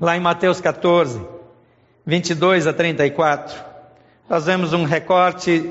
Lá 0.00 0.16
em 0.16 0.20
Mateus 0.20 0.58
14, 0.58 1.20
22 2.06 2.66
a 2.66 2.72
34, 2.72 3.62
fazemos 4.26 4.72
um 4.72 4.84
recorte 4.84 5.70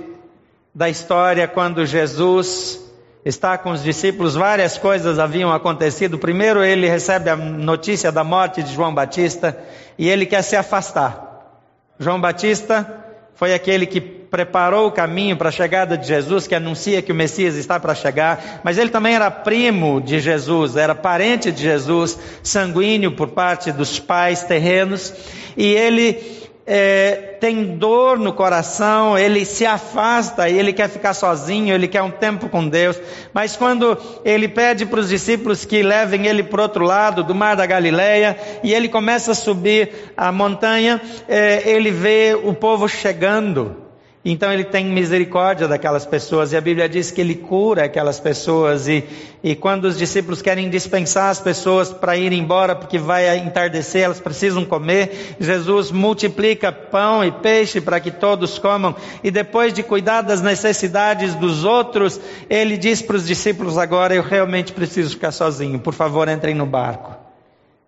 da 0.76 0.92
história 0.92 1.48
quando 1.48 1.84
Jesus 1.88 2.80
está 3.26 3.58
com 3.58 3.72
os 3.72 3.82
discípulos, 3.82 4.36
várias 4.36 4.78
coisas 4.78 5.18
haviam 5.18 5.52
acontecido. 5.52 6.20
Primeiro, 6.20 6.64
ele 6.64 6.88
recebe 6.88 7.32
a 7.32 7.36
notícia 7.36 8.12
da 8.12 8.24
morte 8.24 8.62
de 8.62 8.76
João 8.76 8.94
Batista 8.94 9.58
e 9.98 10.08
ele 10.08 10.28
quer 10.28 10.44
se 10.44 10.56
afastar. 10.56 11.58
João 11.98 12.22
Batista 12.22 13.03
foi 13.44 13.54
aquele 13.54 13.86
que 13.86 14.00
preparou 14.00 14.88
o 14.88 14.92
caminho 14.94 15.36
para 15.36 15.50
a 15.50 15.52
chegada 15.52 15.98
de 15.98 16.08
Jesus, 16.08 16.48
que 16.48 16.56
anuncia 16.56 17.02
que 17.02 17.12
o 17.12 17.16
Messias 17.16 17.56
está 17.56 17.78
para 17.78 17.94
chegar, 17.94 18.62
mas 18.64 18.78
ele 18.78 18.90
também 18.90 19.16
era 19.16 19.30
primo 19.30 20.00
de 20.00 20.22
Jesus, 20.22 20.78
era 20.78 20.96
parente 20.96 21.52
de 21.52 21.62
Jesus, 21.62 22.18
sanguíneo 22.42 23.12
por 23.12 23.32
parte 23.32 23.70
dos 23.70 24.00
pais 24.00 24.46
terrenos, 24.46 25.14
e 25.58 25.66
ele 25.66 26.43
é, 26.66 27.36
tem 27.40 27.76
dor 27.78 28.18
no 28.18 28.32
coração, 28.32 29.18
ele 29.18 29.44
se 29.46 29.66
afasta 29.66 30.50
ele 30.50 30.72
quer 30.72 30.90
ficar 30.90 31.14
sozinho, 31.14 31.76
ele 31.76 31.88
quer 31.88 32.02
um 32.02 32.12
tempo 32.12 32.48
com 32.48 32.68
Deus. 32.68 33.00
Mas 33.34 33.56
quando 33.56 33.98
ele 34.24 34.48
pede 34.48 34.86
para 34.86 35.00
os 35.00 35.10
discípulos 35.10 35.66
que 35.66 35.84
levem 35.84 36.26
ele 36.26 36.44
para 36.44 36.62
outro 36.62 36.86
lado 36.86 37.24
do 37.24 37.36
mar 37.36 37.56
da 37.56 37.66
Galileia 37.66 38.38
e 38.64 38.74
ele 38.74 38.88
começa 38.88 39.32
a 39.32 39.36
subir 39.36 40.14
a 40.16 40.32
montanha, 40.32 41.02
é, 41.28 41.70
ele 41.70 41.92
vê 41.92 42.38
o 42.42 42.54
povo 42.54 42.88
chegando. 42.88 43.83
Então 44.26 44.54
ele 44.54 44.64
tem 44.64 44.86
misericórdia 44.86 45.68
daquelas 45.68 46.06
pessoas 46.06 46.54
e 46.54 46.58
a 46.58 46.62
Bíblia 46.62 46.88
diz 46.88 47.12
que 47.12 47.20
ele 47.20 47.36
cura 47.36 47.84
aquelas 47.84 48.22
pessoas 48.22 48.88
e, 48.88 49.04
e 49.44 49.54
quando 49.54 49.84
os 49.84 49.98
discípulos 49.98 50.42
querem 50.42 50.70
dispensar 50.70 51.30
as 51.30 51.42
pessoas 51.42 51.92
para 51.92 52.16
ir 52.16 52.32
embora 52.32 52.74
porque 52.74 52.98
vai 52.98 53.38
entardecer, 53.38 54.04
elas 54.04 54.22
precisam 54.22 54.64
comer, 54.64 55.36
Jesus 55.42 55.92
multiplica 55.92 56.72
pão 56.72 57.22
e 57.22 57.34
peixe 57.34 57.82
para 57.82 58.00
que 58.00 58.12
todos 58.12 58.58
comam 58.58 58.96
e 59.22 59.30
depois 59.30 59.74
de 59.74 59.84
cuidar 59.84 60.22
das 60.22 60.42
necessidades 60.42 61.36
dos 61.36 61.66
outros, 61.66 62.18
ele 62.50 62.78
diz 62.78 63.02
para 63.02 63.18
os 63.18 63.28
discípulos 63.28 63.78
agora 63.78 64.16
eu 64.16 64.24
realmente 64.24 64.72
preciso 64.72 65.10
ficar 65.10 65.34
sozinho, 65.34 65.80
por 65.80 65.94
favor 65.94 66.30
entrem 66.30 66.56
no 66.56 66.66
barco 66.66 67.14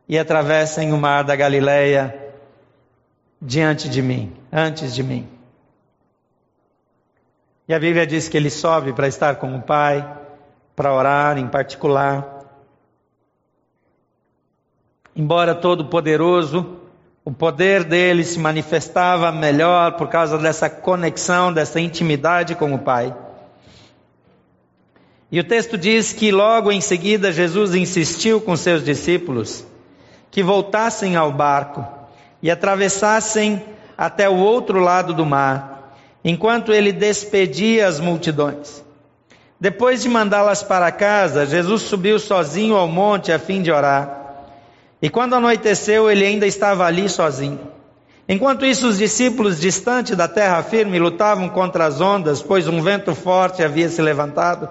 e 0.08 0.20
atravessem 0.20 0.92
o 0.92 0.98
mar 0.98 1.24
da 1.24 1.36
Galileia 1.36 2.13
diante 3.42 3.88
de 3.88 4.01
mim, 4.01 4.34
antes 4.51 4.94
de 4.94 5.01
mim. 5.01 5.35
E 7.68 7.74
a 7.74 7.80
Bíblia 7.80 8.06
diz 8.06 8.30
que 8.30 8.38
ele 8.38 8.52
sobe 8.52 8.94
para 8.94 9.08
estar 9.08 9.38
com 9.38 9.56
o 9.56 9.62
Pai, 9.62 10.08
para 10.76 10.94
orar 10.94 11.38
em 11.38 11.48
particular. 11.48 12.44
Embora 15.16 15.56
todo-poderoso, 15.56 16.78
o 17.24 17.32
poder 17.32 17.84
dele 17.84 18.24
se 18.24 18.38
manifestava 18.38 19.32
melhor 19.32 19.94
por 19.94 20.10
causa 20.10 20.38
dessa 20.38 20.70
conexão, 20.70 21.52
dessa 21.52 21.80
intimidade 21.80 22.54
com 22.54 22.72
o 22.72 22.80
Pai. 22.80 23.16
E 25.32 25.40
o 25.40 25.44
texto 25.44 25.76
diz 25.76 26.14
que 26.14 26.32
logo 26.32 26.72
em 26.72 26.80
seguida 26.80 27.32
Jesus 27.32 27.74
insistiu 27.74 28.40
com 28.40 28.56
seus 28.56 28.84
discípulos 28.84 29.66
que 30.30 30.44
voltassem 30.44 31.16
ao 31.16 31.32
barco 31.32 31.84
e 32.44 32.52
atravessassem 32.52 33.66
até 33.98 34.30
o 34.30 34.36
outro 34.36 34.80
lado 34.80 35.14
do 35.14 35.26
mar 35.26 35.75
enquanto 36.25 36.74
ele 36.74 36.91
despedia 36.91 37.88
as 37.88 38.00
multidões. 38.00 38.84
Depois 39.60 40.01
de 40.01 40.10
mandá-las 40.10 40.63
para 40.63 40.91
casa, 40.91 41.46
Jesus 41.46 41.84
subiu 41.84 42.17
sozinho 42.17 42.75
ao 42.75 42.88
monte 42.88 43.32
a 43.32 43.38
fim 43.38 43.62
de 43.62 43.72
orar. 43.72 44.24
E 45.00 45.08
quando 45.08 45.36
anoiteceu, 45.36 46.10
ele 46.10 46.25
ainda 46.25 46.48
estava 46.48 46.84
ali 46.84 47.08
sozinho. 47.08 47.60
Enquanto 48.27 48.65
isso, 48.65 48.88
os 48.88 48.98
discípulos, 48.98 49.60
distante 49.60 50.15
da 50.15 50.27
terra 50.27 50.63
firme, 50.63 50.98
lutavam 50.98 51.48
contra 51.48 51.86
as 51.86 52.01
ondas, 52.01 52.41
pois 52.41 52.67
um 52.67 52.82
vento 52.82 53.13
forte 53.13 53.63
havia 53.63 53.88
se 53.88 54.01
levantado. 54.01 54.67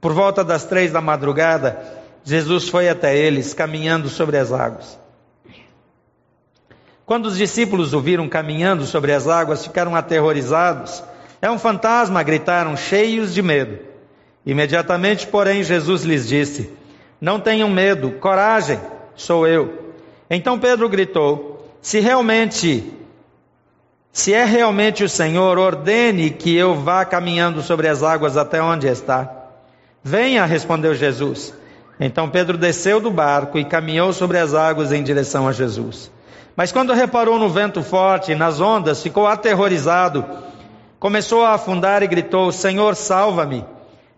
Por 0.00 0.14
volta 0.14 0.42
das 0.42 0.64
três 0.64 0.90
da 0.90 1.02
madrugada, 1.02 1.78
Jesus 2.24 2.70
foi 2.70 2.88
até 2.88 3.14
eles, 3.14 3.52
caminhando 3.52 4.08
sobre 4.08 4.38
as 4.38 4.50
águas. 4.50 5.01
Quando 7.04 7.26
os 7.26 7.36
discípulos 7.36 7.92
o 7.92 8.00
viram 8.00 8.28
caminhando 8.28 8.84
sobre 8.84 9.12
as 9.12 9.26
águas, 9.26 9.64
ficaram 9.64 9.94
aterrorizados. 9.96 11.02
É 11.40 11.50
um 11.50 11.58
fantasma, 11.58 12.22
gritaram, 12.22 12.76
cheios 12.76 13.34
de 13.34 13.42
medo. 13.42 13.78
Imediatamente, 14.46 15.26
porém, 15.26 15.62
Jesus 15.62 16.02
lhes 16.02 16.28
disse: 16.28 16.70
Não 17.20 17.40
tenham 17.40 17.68
medo, 17.68 18.12
coragem, 18.12 18.78
sou 19.14 19.46
eu. 19.46 19.94
Então 20.30 20.58
Pedro 20.58 20.88
gritou: 20.88 21.68
Se 21.80 22.00
realmente, 22.00 22.92
se 24.12 24.32
é 24.32 24.44
realmente 24.44 25.02
o 25.02 25.08
Senhor, 25.08 25.58
ordene 25.58 26.30
que 26.30 26.56
eu 26.56 26.74
vá 26.74 27.04
caminhando 27.04 27.62
sobre 27.62 27.88
as 27.88 28.02
águas 28.02 28.36
até 28.36 28.62
onde 28.62 28.86
está. 28.86 29.30
Venha, 30.02 30.44
respondeu 30.44 30.94
Jesus. 30.94 31.54
Então 31.98 32.28
Pedro 32.28 32.58
desceu 32.58 33.00
do 33.00 33.10
barco 33.10 33.58
e 33.58 33.64
caminhou 33.64 34.12
sobre 34.12 34.38
as 34.38 34.54
águas 34.54 34.90
em 34.92 35.02
direção 35.02 35.46
a 35.46 35.52
Jesus. 35.52 36.10
Mas 36.56 36.70
quando 36.70 36.92
reparou 36.92 37.38
no 37.38 37.48
vento 37.48 37.82
forte 37.82 38.32
e 38.32 38.34
nas 38.34 38.60
ondas, 38.60 39.02
ficou 39.02 39.26
aterrorizado. 39.26 40.24
Começou 40.98 41.44
a 41.44 41.54
afundar 41.54 42.02
e 42.02 42.06
gritou: 42.06 42.52
Senhor, 42.52 42.94
salva-me. 42.94 43.64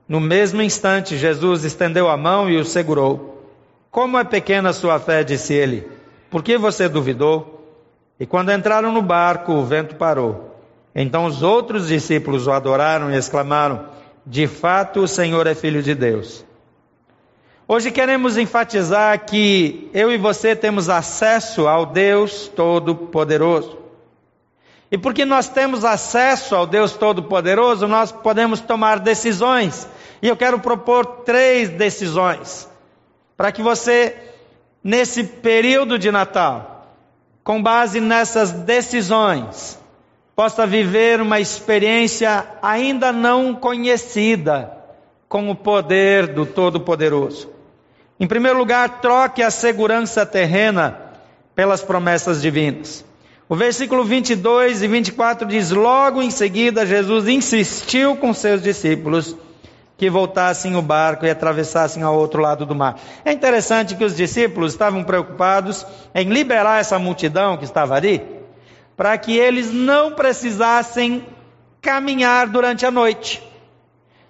No 0.08 0.20
mesmo 0.20 0.60
instante, 0.60 1.16
Jesus 1.16 1.64
estendeu 1.64 2.08
a 2.08 2.16
mão 2.16 2.50
e 2.50 2.56
o 2.58 2.64
segurou. 2.64 3.42
Como 3.90 4.18
é 4.18 4.24
pequena 4.24 4.72
sua 4.72 4.98
fé, 4.98 5.22
disse 5.22 5.54
ele. 5.54 5.88
Por 6.30 6.42
que 6.42 6.58
você 6.58 6.88
duvidou? 6.88 7.54
E 8.18 8.26
quando 8.26 8.52
entraram 8.52 8.92
no 8.92 9.00
barco, 9.00 9.52
o 9.52 9.64
vento 9.64 9.94
parou. 9.94 10.56
Então 10.94 11.26
os 11.26 11.42
outros 11.42 11.88
discípulos 11.88 12.46
o 12.46 12.52
adoraram 12.52 13.10
e 13.10 13.16
exclamaram: 13.16 13.86
De 14.26 14.46
fato, 14.46 15.00
o 15.00 15.08
Senhor 15.08 15.46
é 15.46 15.54
filho 15.54 15.82
de 15.82 15.94
Deus. 15.94 16.44
Hoje 17.66 17.90
queremos 17.90 18.36
enfatizar 18.36 19.24
que 19.24 19.88
eu 19.94 20.12
e 20.12 20.18
você 20.18 20.54
temos 20.54 20.90
acesso 20.90 21.66
ao 21.66 21.86
Deus 21.86 22.46
Todo-Poderoso. 22.46 23.78
E 24.90 24.98
porque 24.98 25.24
nós 25.24 25.48
temos 25.48 25.82
acesso 25.82 26.54
ao 26.54 26.66
Deus 26.66 26.92
Todo-Poderoso, 26.92 27.88
nós 27.88 28.12
podemos 28.12 28.60
tomar 28.60 28.98
decisões. 28.98 29.88
E 30.20 30.28
eu 30.28 30.36
quero 30.36 30.58
propor 30.58 31.06
três 31.24 31.70
decisões 31.70 32.68
para 33.34 33.50
que 33.50 33.62
você, 33.62 34.14
nesse 34.82 35.24
período 35.24 35.98
de 35.98 36.10
Natal, 36.10 36.92
com 37.42 37.62
base 37.62 37.98
nessas 37.98 38.52
decisões, 38.52 39.78
possa 40.36 40.66
viver 40.66 41.18
uma 41.18 41.40
experiência 41.40 42.46
ainda 42.60 43.10
não 43.10 43.54
conhecida 43.54 44.70
com 45.30 45.48
o 45.48 45.56
poder 45.56 46.26
do 46.26 46.44
Todo-Poderoso. 46.44 47.53
Em 48.24 48.26
primeiro 48.26 48.56
lugar, 48.56 49.02
troque 49.02 49.42
a 49.42 49.50
segurança 49.50 50.24
terrena 50.24 50.98
pelas 51.54 51.82
promessas 51.82 52.40
divinas. 52.40 53.04
O 53.46 53.54
versículo 53.54 54.02
22 54.02 54.82
e 54.82 54.88
24 54.88 55.46
diz: 55.46 55.70
Logo 55.70 56.22
em 56.22 56.30
seguida, 56.30 56.86
Jesus 56.86 57.28
insistiu 57.28 58.16
com 58.16 58.32
seus 58.32 58.62
discípulos 58.62 59.36
que 59.98 60.08
voltassem 60.08 60.74
o 60.74 60.80
barco 60.80 61.26
e 61.26 61.30
atravessassem 61.30 62.02
ao 62.02 62.16
outro 62.16 62.40
lado 62.40 62.64
do 62.64 62.74
mar. 62.74 62.98
É 63.26 63.30
interessante 63.30 63.94
que 63.94 64.04
os 64.06 64.16
discípulos 64.16 64.72
estavam 64.72 65.04
preocupados 65.04 65.86
em 66.14 66.26
liberar 66.30 66.80
essa 66.80 66.98
multidão 66.98 67.58
que 67.58 67.64
estava 67.64 67.94
ali, 67.94 68.22
para 68.96 69.18
que 69.18 69.36
eles 69.36 69.70
não 69.70 70.12
precisassem 70.12 71.26
caminhar 71.82 72.46
durante 72.46 72.86
a 72.86 72.90
noite, 72.90 73.42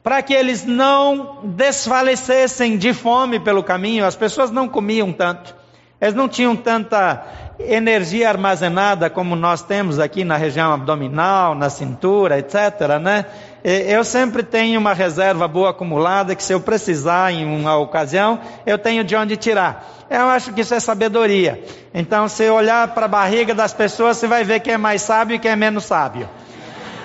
para 0.04 0.20
que 0.20 0.34
eles 0.34 0.66
não 0.66 1.38
desfalecessem 1.42 2.76
de 2.76 2.92
fome 2.92 3.40
pelo 3.40 3.64
caminho. 3.64 4.04
As 4.04 4.14
pessoas 4.14 4.50
não 4.50 4.68
comiam 4.68 5.10
tanto, 5.10 5.56
eles 5.98 6.14
não 6.14 6.28
tinham 6.28 6.54
tanta 6.54 7.24
energia 7.58 8.28
armazenada 8.28 9.08
como 9.08 9.34
nós 9.34 9.62
temos 9.62 9.98
aqui 9.98 10.22
na 10.22 10.36
região 10.36 10.74
abdominal, 10.74 11.54
na 11.54 11.70
cintura, 11.70 12.38
etc. 12.38 12.98
Né? 13.00 13.24
Eu 13.64 14.04
sempre 14.04 14.42
tenho 14.42 14.78
uma 14.78 14.92
reserva 14.92 15.48
boa 15.48 15.70
acumulada 15.70 16.34
que 16.34 16.42
se 16.42 16.52
eu 16.52 16.60
precisar 16.60 17.32
em 17.32 17.46
uma 17.46 17.78
ocasião, 17.78 18.38
eu 18.66 18.76
tenho 18.76 19.04
de 19.04 19.16
onde 19.16 19.38
tirar. 19.38 19.88
Eu 20.10 20.26
acho 20.26 20.52
que 20.52 20.60
isso 20.60 20.74
é 20.74 20.80
sabedoria. 20.80 21.64
Então, 21.94 22.28
se 22.28 22.50
olhar 22.50 22.88
para 22.88 23.06
a 23.06 23.08
barriga 23.08 23.54
das 23.54 23.72
pessoas, 23.72 24.18
você 24.18 24.26
vai 24.26 24.44
ver 24.44 24.60
quem 24.60 24.74
é 24.74 24.78
mais 24.78 25.00
sábio 25.00 25.36
e 25.36 25.38
quem 25.38 25.50
é 25.50 25.56
menos 25.56 25.84
sábio. 25.84 26.28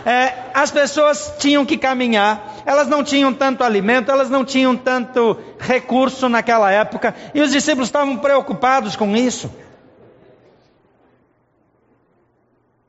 É, 0.06 0.52
as 0.54 0.72
pessoas 0.72 1.36
tinham 1.40 1.66
que 1.66 1.78
caminhar, 1.78 2.62
elas 2.66 2.88
não 2.88 3.04
tinham 3.04 3.34
tanto 3.34 3.64
alimento, 3.64 4.12
elas 4.12 4.30
não 4.30 4.46
tinham 4.46 4.76
tanto 4.76 5.38
recurso 5.60 6.30
naquela 6.30 6.72
época, 6.72 7.14
e 7.34 7.42
os 7.42 7.52
discípulos 7.52 7.88
estavam 7.88 8.18
preocupados 8.18 8.96
com 8.96 9.16
isso. 9.16 9.52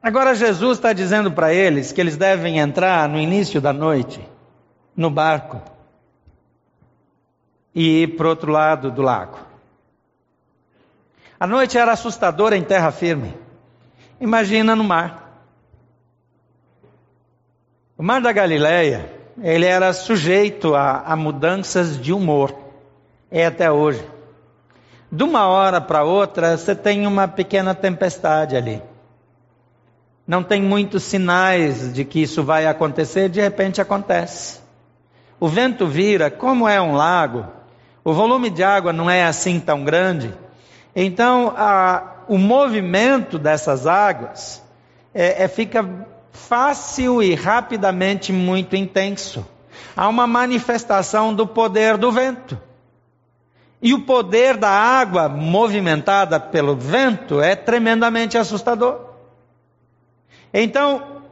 Agora 0.02 0.34
Jesus 0.34 0.78
está 0.78 0.92
dizendo 0.92 1.30
para 1.30 1.52
eles 1.52 1.92
que 1.92 2.00
eles 2.00 2.16
devem 2.16 2.58
entrar 2.58 3.08
no 3.08 3.18
início 3.18 3.60
da 3.60 3.72
noite 3.72 4.26
no 4.96 5.10
barco 5.10 5.60
e 7.74 8.02
ir 8.02 8.16
para 8.16 8.26
o 8.26 8.30
outro 8.30 8.50
lado 8.50 8.90
do 8.90 9.02
lago. 9.02 9.38
A 11.38 11.46
noite 11.46 11.78
era 11.78 11.92
assustadora 11.92 12.56
em 12.56 12.62
terra 12.62 12.90
firme. 12.90 13.34
Imagina 14.20 14.74
no 14.74 14.84
mar. 14.84 15.29
O 18.00 18.02
mar 18.02 18.22
da 18.22 18.32
Galileia, 18.32 19.12
ele 19.42 19.66
era 19.66 19.92
sujeito 19.92 20.74
a, 20.74 21.02
a 21.02 21.14
mudanças 21.14 22.00
de 22.00 22.14
humor. 22.14 22.50
É 23.30 23.44
até 23.44 23.70
hoje. 23.70 24.02
De 25.12 25.22
uma 25.22 25.46
hora 25.46 25.82
para 25.82 26.02
outra, 26.02 26.56
você 26.56 26.74
tem 26.74 27.06
uma 27.06 27.28
pequena 27.28 27.74
tempestade 27.74 28.56
ali 28.56 28.82
não 30.30 30.44
tem 30.44 30.62
muitos 30.62 31.02
sinais 31.02 31.92
de 31.92 32.04
que 32.04 32.22
isso 32.22 32.44
vai 32.44 32.64
acontecer, 32.64 33.28
de 33.28 33.40
repente 33.40 33.80
acontece. 33.80 34.60
O 35.40 35.48
vento 35.48 35.88
vira, 35.88 36.30
como 36.30 36.68
é 36.68 36.80
um 36.80 36.94
lago, 36.94 37.46
o 38.04 38.12
volume 38.12 38.48
de 38.48 38.62
água 38.62 38.92
não 38.92 39.10
é 39.10 39.24
assim 39.24 39.58
tão 39.58 39.82
grande, 39.82 40.32
então 40.94 41.52
a, 41.56 42.12
o 42.28 42.38
movimento 42.38 43.40
dessas 43.40 43.88
águas 43.88 44.62
é, 45.12 45.42
é, 45.42 45.48
fica 45.48 45.84
fácil 46.32 47.22
e 47.22 47.34
rapidamente 47.34 48.32
muito 48.32 48.76
intenso. 48.76 49.46
Há 49.96 50.08
uma 50.08 50.26
manifestação 50.26 51.34
do 51.34 51.46
poder 51.46 51.96
do 51.96 52.10
vento. 52.10 52.58
E 53.82 53.94
o 53.94 54.02
poder 54.02 54.56
da 54.56 54.70
água 54.70 55.28
movimentada 55.28 56.38
pelo 56.38 56.76
vento 56.76 57.40
é 57.40 57.56
tremendamente 57.56 58.36
assustador. 58.36 59.10
Então, 60.52 61.22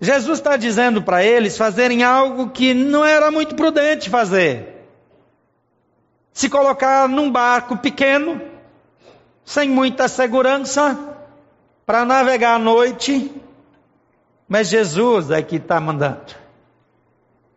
Jesus 0.00 0.38
está 0.38 0.56
dizendo 0.56 1.00
para 1.00 1.24
eles 1.24 1.56
fazerem 1.56 2.02
algo 2.02 2.50
que 2.50 2.74
não 2.74 3.04
era 3.04 3.30
muito 3.30 3.54
prudente 3.54 4.10
fazer. 4.10 4.88
Se 6.32 6.48
colocar 6.48 7.08
num 7.08 7.30
barco 7.30 7.76
pequeno, 7.76 8.40
sem 9.44 9.68
muita 9.68 10.08
segurança, 10.08 10.98
para 11.86 12.04
navegar 12.04 12.56
à 12.56 12.58
noite, 12.58 13.30
mas 14.48 14.68
Jesus 14.68 15.30
é 15.30 15.42
que 15.42 15.56
está 15.56 15.80
mandando. 15.80 16.34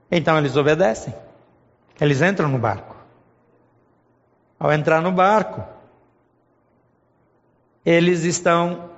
Então 0.09 0.37
eles 0.37 0.55
obedecem. 0.55 1.13
Eles 1.99 2.21
entram 2.21 2.49
no 2.49 2.57
barco. 2.57 2.95
Ao 4.59 4.71
entrar 4.71 5.01
no 5.01 5.11
barco, 5.11 5.63
eles 7.85 8.23
estão 8.23 8.89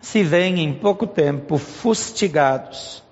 se 0.00 0.22
veem 0.22 0.60
em 0.60 0.74
pouco 0.74 1.06
tempo 1.06 1.56
fustigados. 1.56 3.02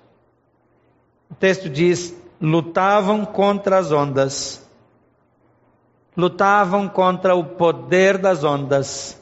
O 1.29 1.35
texto 1.35 1.69
diz: 1.69 2.15
lutavam 2.39 3.25
contra 3.25 3.79
as 3.79 3.91
ondas, 3.91 4.63
lutavam 6.15 6.87
contra 6.87 7.35
o 7.35 7.43
poder 7.43 8.17
das 8.17 8.43
ondas, 8.43 9.19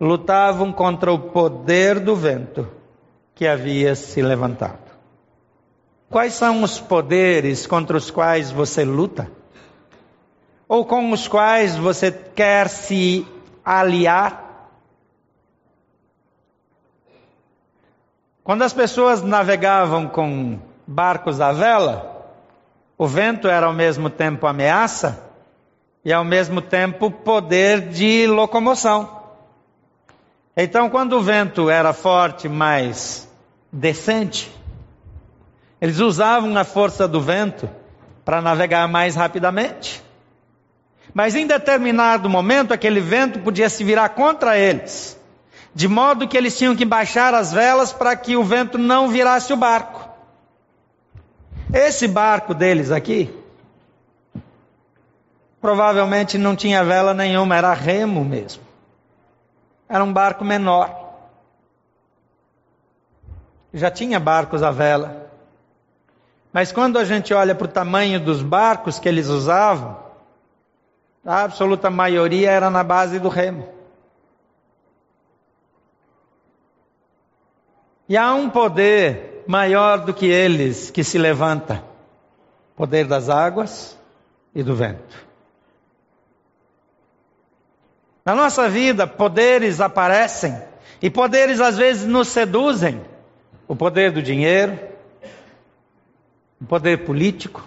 lutavam 0.00 0.72
contra 0.72 1.12
o 1.12 1.18
poder 1.30 2.00
do 2.00 2.16
vento 2.16 2.68
que 3.34 3.46
havia 3.46 3.94
se 3.94 4.22
levantado. 4.22 4.84
Quais 6.08 6.34
são 6.34 6.62
os 6.62 6.78
poderes 6.78 7.66
contra 7.66 7.96
os 7.96 8.10
quais 8.10 8.50
você 8.50 8.84
luta? 8.84 9.30
Ou 10.68 10.84
com 10.84 11.10
os 11.10 11.26
quais 11.26 11.76
você 11.76 12.12
quer 12.12 12.68
se 12.68 13.26
aliar? 13.64 14.70
Quando 18.44 18.62
as 18.62 18.72
pessoas 18.72 19.22
navegavam 19.22 20.06
com 20.06 20.58
barcos 20.86 21.40
à 21.40 21.50
vela, 21.50 22.14
o 22.96 23.06
vento 23.06 23.48
era 23.48 23.66
ao 23.66 23.72
mesmo 23.72 24.08
tempo 24.08 24.46
ameaça 24.46 25.32
e 26.04 26.12
ao 26.12 26.24
mesmo 26.24 26.60
tempo 26.60 27.10
poder 27.10 27.88
de 27.88 28.26
locomoção. 28.26 29.23
Então, 30.56 30.88
quando 30.88 31.14
o 31.14 31.22
vento 31.22 31.68
era 31.68 31.92
forte, 31.92 32.48
mas 32.48 33.28
decente, 33.72 34.50
eles 35.80 35.98
usavam 35.98 36.56
a 36.56 36.64
força 36.64 37.08
do 37.08 37.20
vento 37.20 37.68
para 38.24 38.40
navegar 38.40 38.86
mais 38.88 39.16
rapidamente. 39.16 40.02
Mas 41.12 41.34
em 41.34 41.46
determinado 41.46 42.28
momento, 42.30 42.72
aquele 42.72 43.00
vento 43.00 43.40
podia 43.40 43.68
se 43.68 43.84
virar 43.84 44.10
contra 44.10 44.58
eles 44.58 45.18
de 45.74 45.88
modo 45.88 46.28
que 46.28 46.36
eles 46.36 46.56
tinham 46.56 46.76
que 46.76 46.84
baixar 46.84 47.34
as 47.34 47.52
velas 47.52 47.92
para 47.92 48.14
que 48.14 48.36
o 48.36 48.44
vento 48.44 48.78
não 48.78 49.08
virasse 49.08 49.52
o 49.52 49.56
barco. 49.56 50.08
Esse 51.72 52.06
barco 52.06 52.54
deles 52.54 52.92
aqui, 52.92 53.34
provavelmente 55.60 56.38
não 56.38 56.54
tinha 56.54 56.84
vela 56.84 57.12
nenhuma, 57.12 57.56
era 57.56 57.74
remo 57.74 58.24
mesmo. 58.24 58.62
Era 59.88 60.02
um 60.02 60.12
barco 60.12 60.44
menor. 60.44 60.90
Já 63.72 63.90
tinha 63.90 64.20
barcos 64.20 64.62
à 64.62 64.70
vela. 64.70 65.30
Mas 66.52 66.70
quando 66.70 66.98
a 66.98 67.04
gente 67.04 67.34
olha 67.34 67.54
para 67.54 67.64
o 67.64 67.70
tamanho 67.70 68.20
dos 68.20 68.42
barcos 68.42 68.98
que 68.98 69.08
eles 69.08 69.28
usavam, 69.28 69.98
a 71.26 71.42
absoluta 71.42 71.90
maioria 71.90 72.50
era 72.50 72.70
na 72.70 72.84
base 72.84 73.18
do 73.18 73.28
remo. 73.28 73.68
E 78.08 78.16
há 78.16 78.32
um 78.34 78.50
poder 78.50 79.44
maior 79.46 80.04
do 80.04 80.12
que 80.12 80.26
eles 80.26 80.90
que 80.90 81.02
se 81.02 81.18
levanta: 81.18 81.82
poder 82.76 83.06
das 83.06 83.28
águas 83.28 83.98
e 84.54 84.62
do 84.62 84.76
vento. 84.76 85.23
Na 88.24 88.34
nossa 88.34 88.68
vida, 88.68 89.06
poderes 89.06 89.80
aparecem 89.80 90.56
e 91.02 91.10
poderes 91.10 91.60
às 91.60 91.76
vezes 91.76 92.06
nos 92.06 92.28
seduzem. 92.28 93.00
O 93.66 93.74
poder 93.76 94.12
do 94.12 94.22
dinheiro, 94.22 94.78
o 96.60 96.64
poder 96.64 97.04
político, 97.04 97.66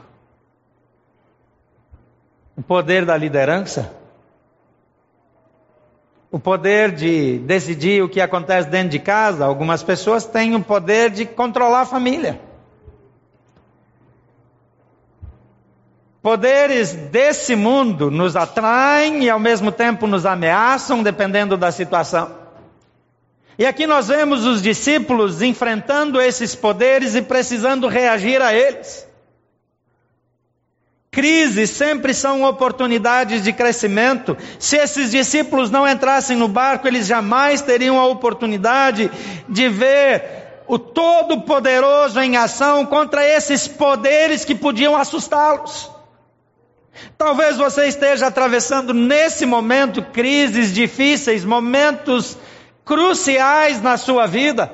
o 2.55 2.61
poder 2.61 3.05
da 3.05 3.15
liderança 3.17 3.97
o 6.31 6.39
poder 6.39 6.91
de 6.91 7.39
decidir 7.39 8.03
o 8.03 8.09
que 8.09 8.19
acontece 8.19 8.69
dentro 8.69 8.89
de 8.89 8.99
casa, 8.99 9.45
algumas 9.45 9.81
pessoas 9.81 10.25
têm 10.25 10.55
o 10.55 10.63
poder 10.63 11.09
de 11.09 11.25
controlar 11.25 11.81
a 11.81 11.85
família. 11.85 12.39
Poderes 16.21 16.93
desse 16.93 17.56
mundo 17.56 18.10
nos 18.10 18.36
atraem 18.36 19.23
e 19.23 19.30
ao 19.30 19.39
mesmo 19.39 19.71
tempo 19.71 20.08
nos 20.08 20.25
ameaçam, 20.25 21.03
dependendo 21.03 21.56
da 21.56 21.71
situação. 21.71 22.47
E 23.58 23.65
aqui 23.65 23.88
nós 23.88 24.08
vemos 24.08 24.45
os 24.45 24.62
discípulos 24.62 25.41
enfrentando 25.41 26.21
esses 26.21 26.53
poderes 26.53 27.15
e 27.15 27.21
precisando 27.21 27.88
reagir 27.88 28.41
a 28.41 28.53
eles. 28.53 29.08
Crises 31.10 31.71
sempre 31.71 32.13
são 32.13 32.43
oportunidades 32.43 33.43
de 33.43 33.51
crescimento. 33.51 34.38
Se 34.60 34.77
esses 34.77 35.10
discípulos 35.10 35.71
não 35.71 35.88
entrassem 35.88 36.38
no 36.38 36.47
barco, 36.47 36.88
eles 36.88 37.08
jamais 37.08 37.62
teriam 37.62 37.99
a 37.99 38.06
oportunidade 38.06 39.10
de 39.49 39.69
ver 39.69 40.62
o 40.67 40.77
Todo-Poderoso 40.77 42.19
em 42.19 42.38
ação 42.38 42.86
contra 42.86 43.25
esses 43.25 43.67
poderes 43.67 44.45
que 44.45 44.53
podiam 44.53 44.95
assustá-los. 44.95 45.96
Talvez 47.17 47.57
você 47.57 47.88
esteja 47.88 48.27
atravessando 48.27 48.93
nesse 48.93 49.45
momento 49.45 50.01
crises 50.01 50.73
difíceis, 50.73 51.43
momentos 51.43 52.38
cruciais 52.86 53.81
na 53.81 53.97
sua 53.97 54.25
vida. 54.27 54.71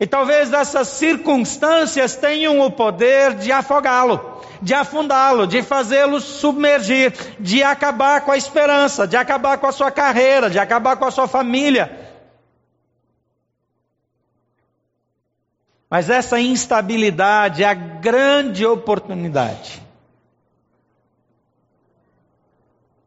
E 0.00 0.06
talvez 0.06 0.52
essas 0.52 0.88
circunstâncias 0.88 2.16
tenham 2.16 2.60
o 2.60 2.70
poder 2.70 3.34
de 3.34 3.50
afogá-lo, 3.50 4.40
de 4.62 4.72
afundá-lo, 4.72 5.46
de 5.46 5.62
fazê-lo 5.62 6.20
submergir, 6.20 7.12
de 7.40 7.62
acabar 7.62 8.20
com 8.20 8.30
a 8.30 8.36
esperança, 8.36 9.08
de 9.08 9.16
acabar 9.16 9.58
com 9.58 9.66
a 9.66 9.72
sua 9.72 9.90
carreira, 9.90 10.48
de 10.48 10.58
acabar 10.58 10.96
com 10.96 11.04
a 11.04 11.10
sua 11.10 11.26
família. 11.26 12.06
Mas 15.90 16.08
essa 16.08 16.38
instabilidade 16.38 17.64
é 17.64 17.66
a 17.66 17.74
grande 17.74 18.64
oportunidade 18.64 19.87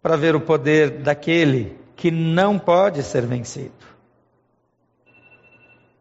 para 0.01 0.15
ver 0.15 0.35
o 0.35 0.41
poder 0.41 1.01
daquele 1.01 1.77
que 1.95 2.09
não 2.09 2.57
pode 2.57 3.03
ser 3.03 3.25
vencido. 3.25 3.71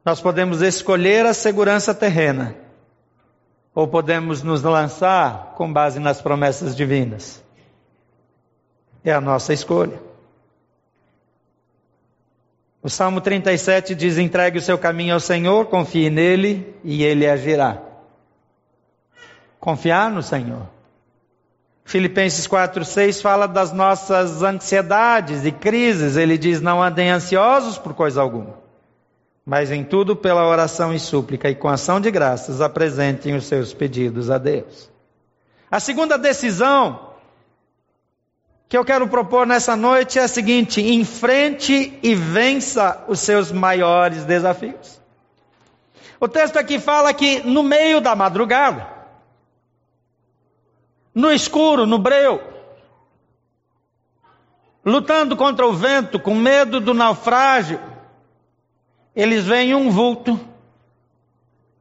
Nós 0.04 0.20
podemos 0.20 0.62
escolher 0.62 1.26
a 1.26 1.34
segurança 1.34 1.94
terrena, 1.94 2.56
ou 3.74 3.86
podemos 3.86 4.42
nos 4.42 4.62
lançar 4.62 5.52
com 5.56 5.70
base 5.70 6.00
nas 6.00 6.22
promessas 6.22 6.74
divinas. 6.74 7.44
É 9.04 9.12
a 9.12 9.20
nossa 9.20 9.52
escolha. 9.52 10.00
O 12.82 12.88
Salmo 12.88 13.20
37 13.20 13.94
diz: 13.94 14.16
entregue 14.16 14.58
o 14.58 14.62
seu 14.62 14.78
caminho 14.78 15.14
ao 15.14 15.20
Senhor, 15.20 15.66
confie 15.66 16.08
nele 16.08 16.74
e 16.82 17.04
ele 17.04 17.28
agirá. 17.28 17.78
Confiar 19.58 20.10
no 20.10 20.22
Senhor. 20.22 20.66
Filipenses 21.90 22.46
4:6 22.46 23.20
fala 23.20 23.48
das 23.48 23.72
nossas 23.72 24.44
ansiedades 24.44 25.44
e 25.44 25.50
crises. 25.50 26.16
Ele 26.16 26.38
diz: 26.38 26.60
"Não 26.60 26.80
andem 26.80 27.10
ansiosos 27.10 27.78
por 27.78 27.94
coisa 27.94 28.22
alguma, 28.22 28.54
mas 29.44 29.72
em 29.72 29.82
tudo 29.82 30.14
pela 30.14 30.46
oração 30.46 30.94
e 30.94 31.00
súplica 31.00 31.50
e 31.50 31.54
com 31.56 31.68
ação 31.68 32.00
de 32.00 32.08
graças 32.08 32.60
apresentem 32.60 33.34
os 33.34 33.44
seus 33.46 33.74
pedidos 33.74 34.30
a 34.30 34.38
Deus." 34.38 34.88
A 35.68 35.80
segunda 35.80 36.16
decisão 36.16 37.10
que 38.68 38.78
eu 38.78 38.84
quero 38.84 39.08
propor 39.08 39.44
nessa 39.44 39.74
noite 39.74 40.16
é 40.16 40.22
a 40.22 40.28
seguinte: 40.28 40.80
enfrente 40.80 41.98
e 42.04 42.14
vença 42.14 43.04
os 43.08 43.18
seus 43.18 43.50
maiores 43.50 44.24
desafios. 44.24 45.00
O 46.20 46.28
texto 46.28 46.56
aqui 46.56 46.78
fala 46.78 47.12
que 47.12 47.40
no 47.40 47.64
meio 47.64 48.00
da 48.00 48.14
madrugada, 48.14 48.99
no 51.14 51.32
escuro, 51.32 51.86
no 51.86 51.98
breu, 51.98 52.42
lutando 54.84 55.36
contra 55.36 55.66
o 55.66 55.72
vento, 55.72 56.18
com 56.18 56.34
medo 56.34 56.80
do 56.80 56.94
naufrágio, 56.94 57.80
eles 59.14 59.44
veem 59.44 59.74
um 59.74 59.90
vulto 59.90 60.38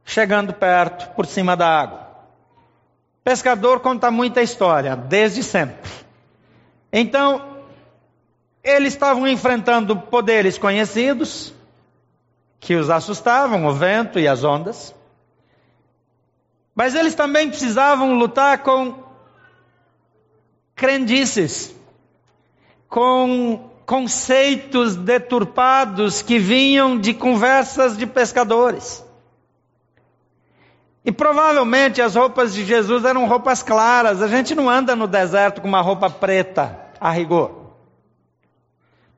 chegando 0.04 0.52
perto, 0.52 1.14
por 1.14 1.26
cima 1.26 1.56
da 1.56 1.68
água. 1.68 2.10
Pescador 3.22 3.80
conta 3.80 4.10
muita 4.10 4.42
história, 4.42 4.96
desde 4.96 5.42
sempre. 5.42 5.90
Então, 6.92 7.62
eles 8.62 8.92
estavam 8.92 9.28
enfrentando 9.28 9.96
poderes 9.96 10.58
conhecidos, 10.58 11.54
que 12.58 12.74
os 12.74 12.90
assustavam, 12.90 13.66
o 13.66 13.72
vento 13.72 14.18
e 14.18 14.26
as 14.26 14.42
ondas. 14.42 14.94
Mas 16.74 16.94
eles 16.94 17.14
também 17.14 17.48
precisavam 17.48 18.14
lutar 18.14 18.58
com 18.58 19.09
crendices, 20.80 21.76
com 22.88 23.68
conceitos 23.84 24.96
deturpados 24.96 26.22
que 26.22 26.38
vinham 26.38 26.98
de 26.98 27.12
conversas 27.12 27.98
de 27.98 28.06
pescadores. 28.06 29.04
E 31.04 31.12
provavelmente 31.12 32.00
as 32.00 32.14
roupas 32.14 32.54
de 32.54 32.64
Jesus 32.64 33.04
eram 33.04 33.28
roupas 33.28 33.62
claras. 33.62 34.22
A 34.22 34.26
gente 34.26 34.54
não 34.54 34.70
anda 34.70 34.96
no 34.96 35.06
deserto 35.06 35.60
com 35.60 35.68
uma 35.68 35.82
roupa 35.82 36.08
preta, 36.08 36.78
a 36.98 37.10
rigor. 37.10 37.74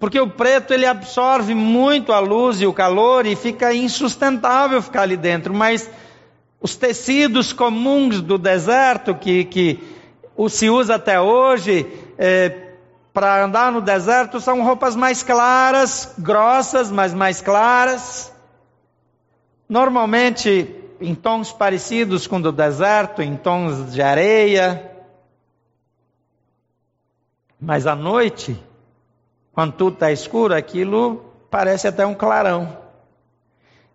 Porque 0.01 0.19
o 0.19 0.29
preto 0.29 0.75
ele 0.75 0.85
absorve 0.85 1.55
muito 1.55 2.13
a 2.13 2.19
luz 2.19 2.61
e 2.61 2.67
o 2.67 2.73
calor 2.73 3.25
e 3.25 3.37
fica 3.37 3.73
insustentável 3.73 4.83
ficar 4.83 5.03
ali 5.03 5.17
dentro. 5.17 5.55
Mas 5.55 5.89
os 6.61 6.75
tecidos 6.75 7.53
comuns 7.53 8.21
do 8.21 8.37
deserto 8.37 9.15
que, 9.15 9.45
que 9.45 9.92
o 10.37 10.49
se 10.49 10.69
usa 10.71 10.95
até 10.95 11.21
hoje 11.21 11.87
é, 12.19 12.73
para 13.13 13.45
andar 13.45 13.71
no 13.71 13.81
deserto 13.81 14.41
são 14.41 14.63
roupas 14.63 14.97
mais 14.97 15.23
claras, 15.23 16.15
grossas, 16.19 16.91
mas 16.91 17.13
mais 17.13 17.41
claras. 17.41 18.33
Normalmente 19.69 20.75
em 21.01 21.15
tons 21.15 21.53
parecidos 21.53 22.27
com 22.27 22.37
o 22.37 22.43
do 22.43 22.53
deserto, 22.53 23.23
em 23.23 23.37
tons 23.37 23.93
de 23.93 24.01
areia. 24.01 24.91
Mas 27.61 27.87
à 27.87 27.95
noite, 27.95 28.57
quando 29.53 29.73
tudo 29.73 29.95
está 29.95 30.11
escuro, 30.11 30.55
aquilo 30.55 31.25
parece 31.51 31.89
até 31.89 32.07
um 32.07 32.15
clarão. 32.15 32.82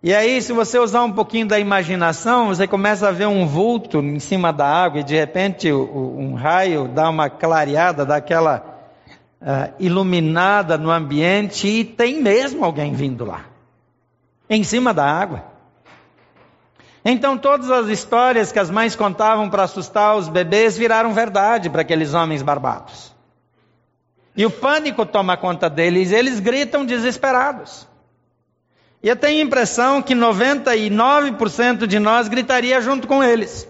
E 0.01 0.13
aí, 0.13 0.39
se 0.43 0.53
você 0.53 0.77
usar 0.77 1.03
um 1.03 1.11
pouquinho 1.11 1.47
da 1.47 1.59
imaginação, 1.59 2.47
você 2.47 2.67
começa 2.67 3.07
a 3.07 3.11
ver 3.11 3.25
um 3.25 3.47
vulto 3.47 3.99
em 3.99 4.19
cima 4.19 4.53
da 4.53 4.67
água 4.67 4.99
e 4.99 5.03
de 5.03 5.15
repente 5.15 5.71
um 5.71 6.35
raio 6.35 6.87
dá 6.87 7.09
uma 7.09 7.31
clareada, 7.31 8.05
dá 8.05 8.17
aquela 8.17 8.63
uh, 9.41 9.73
iluminada 9.79 10.77
no 10.77 10.91
ambiente 10.91 11.67
e 11.67 11.83
tem 11.83 12.21
mesmo 12.21 12.63
alguém 12.63 12.93
vindo 12.93 13.25
lá, 13.25 13.45
em 14.47 14.63
cima 14.63 14.93
da 14.93 15.03
água. 15.03 15.45
Então, 17.03 17.35
todas 17.35 17.71
as 17.71 17.87
histórias 17.87 18.51
que 18.51 18.59
as 18.59 18.69
mães 18.69 18.95
contavam 18.95 19.49
para 19.49 19.63
assustar 19.63 20.15
os 20.15 20.29
bebês 20.29 20.77
viraram 20.77 21.11
verdade 21.11 21.71
para 21.71 21.81
aqueles 21.81 22.13
homens 22.13 22.43
barbados. 22.43 23.15
E 24.35 24.45
o 24.45 24.51
pânico 24.51 25.07
toma 25.07 25.35
conta 25.37 25.67
deles, 25.67 26.11
eles 26.11 26.39
gritam 26.39 26.85
desesperados. 26.85 27.87
E 29.01 29.07
eu 29.07 29.15
tenho 29.15 29.41
a 29.41 29.45
impressão 29.45 30.01
que 30.01 30.15
99% 30.15 31.85
de 31.85 31.99
nós 31.99 32.27
gritaria 32.27 32.81
junto 32.81 33.07
com 33.07 33.23
eles. 33.23 33.67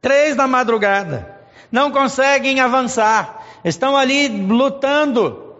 Três 0.00 0.36
da 0.36 0.46
madrugada. 0.46 1.38
Não 1.70 1.90
conseguem 1.90 2.60
avançar. 2.60 3.44
Estão 3.64 3.96
ali 3.96 4.28
lutando. 4.28 5.56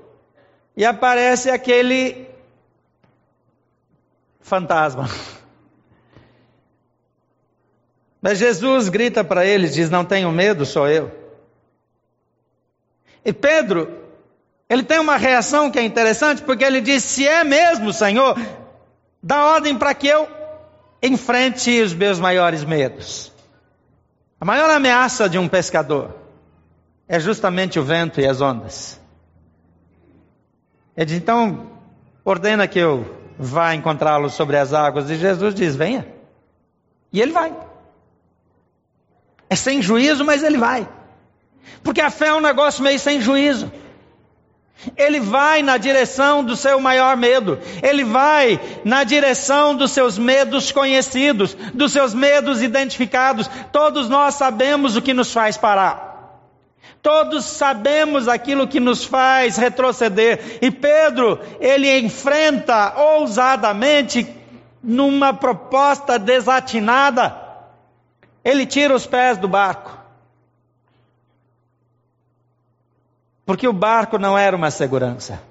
E 0.77 0.85
aparece 0.85 1.51
aquele 1.51 2.29
fantasma. 4.41 5.09
Mas 8.23 8.39
Jesus 8.39 8.89
grita 8.89 9.25
para 9.25 9.45
eles, 9.45 9.75
diz: 9.75 9.91
Não 9.91 10.05
tenham 10.05 10.31
medo, 10.33 10.65
sou 10.65 10.89
eu. 10.89 11.11
E 13.25 13.33
Pedro 13.33 14.00
ele 14.71 14.85
tem 14.85 15.01
uma 15.01 15.17
reação 15.17 15.69
que 15.69 15.81
é 15.81 15.83
interessante, 15.83 16.43
porque 16.43 16.63
ele 16.63 16.81
diz: 16.81 17.03
Se 17.03 17.27
é 17.27 17.43
mesmo, 17.43 17.93
Senhor, 17.93 18.39
dá 19.21 19.47
ordem 19.47 19.77
para 19.77 19.93
que 19.93 20.07
eu 20.07 20.29
enfrente 21.03 21.83
os 21.83 21.93
meus 21.93 22.21
maiores 22.21 22.63
medos. 22.63 23.33
A 24.41 24.45
maior 24.45 24.71
ameaça 24.71 25.29
de 25.29 25.37
um 25.37 25.49
pescador 25.49 26.17
é 27.09 27.19
justamente 27.19 27.81
o 27.81 27.83
vento 27.83 28.21
e 28.21 28.27
as 28.27 28.41
ondas. 28.41 29.01
Ele 30.97 31.07
diz: 31.07 31.17
Então, 31.17 31.73
ordena 32.25 32.69
que 32.69 32.79
eu 32.79 33.19
vá 33.37 33.75
encontrá-lo 33.75 34.31
sobre 34.31 34.57
as 34.57 34.73
águas. 34.73 35.11
E 35.11 35.17
Jesus 35.17 35.53
diz: 35.53 35.75
Venha. 35.75 36.07
E 37.13 37.21
ele 37.21 37.33
vai. 37.33 37.53
É 39.49 39.57
sem 39.57 39.83
juízo, 39.83 40.25
mas 40.25 40.45
ele 40.45 40.59
vai. 40.59 40.89
Porque 41.83 42.01
a 42.01 42.09
fé 42.09 42.29
é 42.29 42.35
um 42.35 42.41
negócio 42.41 42.85
meio 42.85 43.01
sem 43.01 43.21
juízo. 43.21 43.73
Ele 44.97 45.21
vai 45.21 45.63
na 45.63 45.77
direção 45.77 46.43
do 46.43 46.57
seu 46.57 46.81
maior 46.81 47.17
medo. 47.17 47.59
Ele 47.83 48.05
vai 48.05 48.59
na 48.85 49.05
direção 49.05 49.75
dos 49.75 49.91
seus 49.91 50.17
medos 50.17 50.73
conhecidos, 50.73 51.55
dos 51.75 51.93
seus 51.93 52.15
medos 52.15 52.63
identificados. 52.63 53.51
Todos 53.73 54.09
nós 54.09 54.35
sabemos 54.35 54.97
o 54.97 55.03
que 55.03 55.13
nos 55.13 55.33
faz 55.33 55.57
parar. 55.57 56.09
Todos 57.03 57.45
sabemos 57.45 58.29
aquilo 58.29 58.69
que 58.69 58.81
nos 58.81 59.05
faz 59.05 59.57
retroceder. 59.57 60.59
E 60.61 60.71
Pedro, 60.71 61.39
ele 61.59 61.99
enfrenta 61.99 62.95
ousadamente 62.97 64.27
numa 64.83 65.33
proposta 65.33 66.19
desatinada. 66.19 67.37
Ele 68.45 68.67
tira 68.67 68.95
os 68.95 69.07
pés 69.07 69.39
do 69.39 69.49
barco. 69.49 70.00
Porque 73.51 73.67
o 73.67 73.73
barco 73.73 74.17
não 74.17 74.39
era 74.39 74.55
uma 74.55 74.71
segurança. 74.71 75.43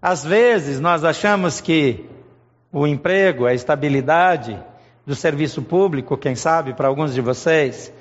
Às 0.00 0.24
vezes 0.24 0.78
nós 0.78 1.02
achamos 1.02 1.60
que 1.60 2.08
o 2.70 2.86
emprego, 2.86 3.46
a 3.46 3.52
estabilidade 3.52 4.56
do 5.04 5.16
serviço 5.16 5.60
público, 5.60 6.16
quem 6.16 6.36
sabe, 6.36 6.72
para 6.72 6.86
alguns 6.86 7.12
de 7.12 7.20
vocês, 7.20 7.92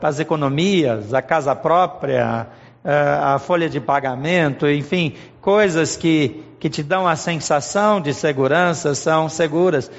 as 0.00 0.18
economias, 0.18 1.12
a 1.12 1.20
casa 1.20 1.54
própria, 1.54 2.46
a 2.82 3.38
folha 3.38 3.68
de 3.68 3.78
pagamento, 3.78 4.66
enfim, 4.66 5.14
coisas 5.38 5.98
que, 5.98 6.42
que 6.58 6.70
te 6.70 6.82
dão 6.82 7.06
a 7.06 7.14
sensação 7.14 8.00
de 8.00 8.14
segurança 8.14 8.94
são 8.94 9.28
seguras. 9.28 9.90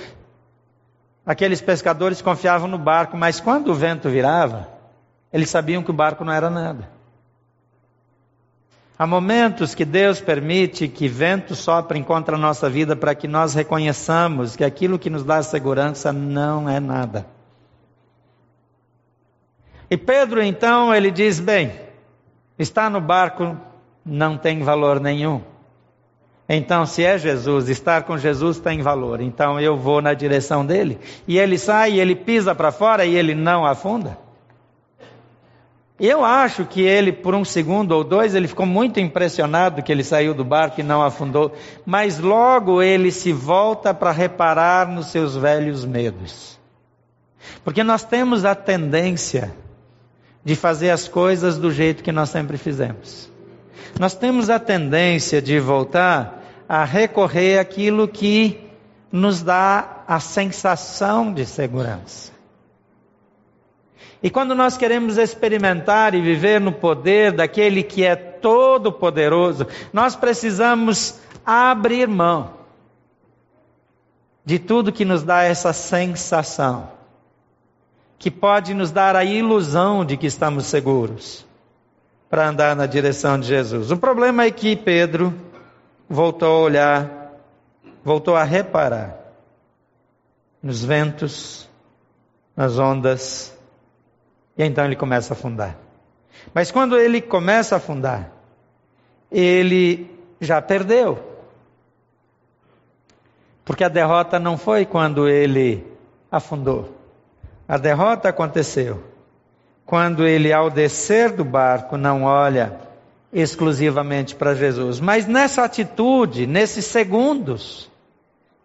Aqueles 1.24 1.62
pescadores 1.62 2.24
confiavam 2.24 2.68
no 2.68 2.80
barco, 2.80 3.16
mas 3.16 3.40
quando 3.40 3.68
o 3.68 3.76
vento 3.76 4.10
virava, 4.10 4.68
eles 5.32 5.52
sabiam 5.52 5.84
que 5.84 5.92
o 5.92 5.94
barco 5.94 6.26
não 6.26 6.34
era 6.34 6.50
nada. 6.50 6.98
Há 9.02 9.08
momentos 9.08 9.74
que 9.74 9.86
Deus 9.86 10.20
permite 10.20 10.90
que 10.90 11.08
vento 11.08 11.56
sopre 11.56 12.04
contra 12.04 12.36
a 12.36 12.38
nossa 12.38 12.70
vida 12.70 12.98
para 12.98 13.16
que 13.16 13.30
nós 13.30 13.54
reconheçamos 13.54 14.58
que 14.58 14.64
aquilo 14.66 15.00
que 15.00 15.10
nos 15.10 15.24
dá 15.24 15.42
segurança 15.42 16.12
não 16.12 16.68
é 16.68 16.82
nada. 16.82 17.26
E 19.90 19.96
Pedro 19.96 20.44
então 20.44 20.94
ele 20.94 21.12
diz: 21.12 21.40
bem, 21.40 21.72
estar 22.58 22.92
no 22.92 23.00
barco 23.00 23.56
não 24.06 24.38
tem 24.38 24.62
valor 24.64 25.00
nenhum. 25.00 25.42
Então, 26.50 26.86
se 26.86 27.06
é 27.06 27.18
Jesus, 27.18 27.70
estar 27.70 28.04
com 28.04 28.18
Jesus 28.18 28.60
tem 28.60 28.82
valor. 28.82 29.22
Então 29.22 29.58
eu 29.62 29.78
vou 29.78 30.02
na 30.02 30.14
direção 30.14 30.66
dele. 30.66 31.00
E 31.26 31.38
ele 31.40 31.58
sai, 31.58 31.98
ele 31.98 32.16
pisa 32.16 32.54
para 32.54 32.70
fora 32.70 33.06
e 33.06 33.16
ele 33.16 33.34
não 33.34 33.66
afunda. 33.66 34.18
Eu 36.00 36.24
acho 36.24 36.66
que 36.66 36.82
ele, 36.82 37.12
por 37.12 37.36
um 37.36 37.44
segundo 37.44 37.92
ou 37.92 38.04
dois, 38.06 38.34
ele 38.34 38.48
ficou 38.48 38.66
muito 38.66 39.00
impressionado 39.02 39.84
que 39.84 39.92
ele 39.92 40.04
saiu 40.04 40.34
do 40.34 40.46
barco 40.46 40.80
e 40.80 40.84
não 40.84 41.04
afundou. 41.04 41.52
Mas 41.86 42.20
logo 42.20 42.82
ele 42.82 43.12
se 43.12 43.34
volta 43.34 43.94
para 43.94 44.12
reparar 44.12 44.88
nos 44.88 45.08
seus 45.08 45.36
velhos 45.36 45.84
medos. 45.84 46.58
Porque 47.66 47.84
nós 47.84 48.04
temos 48.04 48.46
a 48.46 48.56
tendência 48.56 49.54
de 50.44 50.56
fazer 50.56 50.90
as 50.90 51.08
coisas 51.08 51.58
do 51.58 51.70
jeito 51.70 52.02
que 52.02 52.14
nós 52.14 52.30
sempre 52.30 52.58
fizemos. 52.58 53.30
Nós 54.00 54.14
temos 54.16 54.50
a 54.50 54.58
tendência 54.58 55.42
de 55.42 55.60
voltar 55.60 56.42
a 56.68 56.86
recorrer 56.86 57.60
àquilo 57.60 58.08
que 58.08 58.70
nos 59.12 59.42
dá 59.42 60.04
a 60.08 60.20
sensação 60.20 61.34
de 61.34 61.46
segurança. 61.46 62.39
E 64.22 64.30
quando 64.30 64.54
nós 64.54 64.76
queremos 64.76 65.18
experimentar 65.18 66.14
e 66.14 66.22
viver 66.22 66.60
no 66.60 66.74
poder 66.74 67.32
daquele 67.32 67.84
que 67.84 68.04
é 68.04 68.16
todo 68.16 68.92
poderoso, 68.92 69.66
nós 69.94 70.16
precisamos 70.16 71.20
abrir 71.46 72.08
mão 72.08 72.60
de 74.44 74.60
tudo 74.60 74.92
que 74.92 75.06
nos 75.06 75.24
dá 75.24 75.44
essa 75.44 75.72
sensação, 75.72 76.92
que 78.18 78.30
pode 78.30 78.74
nos 78.74 78.92
dar 78.92 79.16
a 79.16 79.24
ilusão 79.24 80.04
de 80.04 80.18
que 80.18 80.28
estamos 80.28 80.66
seguros, 80.66 81.46
para 82.30 82.50
andar 82.50 82.76
na 82.76 82.86
direção 82.86 83.40
de 83.40 83.48
Jesus. 83.48 83.90
O 83.90 83.98
problema 83.98 84.44
é 84.44 84.52
que 84.52 84.76
Pedro 84.76 85.34
voltou 86.10 86.50
a 86.50 86.60
olhar, 86.60 87.32
voltou 88.04 88.36
a 88.36 88.44
reparar 88.44 89.18
nos 90.62 90.84
ventos, 90.84 91.70
nas 92.56 92.78
ondas, 92.78 93.58
e 94.60 94.64
então 94.66 94.84
ele 94.84 94.98
começa 94.98 95.34
a 95.34 95.38
afundar. 95.38 95.78
Mas 96.54 96.70
quando 96.70 96.98
ele 96.98 97.22
começa 97.22 97.76
a 97.76 97.78
afundar, 97.78 98.30
ele 99.32 100.20
já 100.42 100.62
perdeu. 100.62 101.18
Porque 103.64 103.86
a 103.86 103.90
derrota 103.90 104.38
não 104.38 104.58
foi 104.58 104.86
quando 104.86 105.30
ele 105.30 105.88
afundou. 106.30 106.94
A 107.68 107.78
derrota 107.78 108.28
aconteceu 108.28 109.02
quando 109.86 110.28
ele, 110.28 110.52
ao 110.52 110.70
descer 110.70 111.32
do 111.32 111.46
barco, 111.46 111.96
não 111.96 112.24
olha 112.24 112.80
exclusivamente 113.32 114.36
para 114.36 114.56
Jesus. 114.56 115.00
Mas 115.00 115.26
nessa 115.26 115.64
atitude, 115.64 116.46
nesses 116.46 116.86
segundos, 116.86 117.90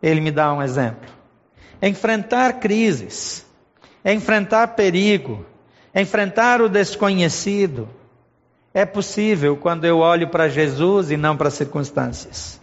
ele 0.02 0.20
me 0.20 0.33
dá 0.33 0.52
um 0.52 0.61
exemplo. 0.61 1.09
Enfrentar 1.80 2.54
crises, 2.54 3.46
enfrentar 4.04 4.68
perigo, 4.68 5.46
Enfrentar 5.94 6.61
o 6.61 6.68
desconhecido 6.68 7.88
é 8.72 8.85
possível 8.85 9.57
quando 9.57 9.85
eu 9.85 9.98
olho 9.98 10.28
para 10.28 10.48
Jesus 10.48 11.12
e 11.12 11.16
não 11.16 11.37
para 11.37 11.48
as 11.48 11.54
circunstâncias. 11.54 12.61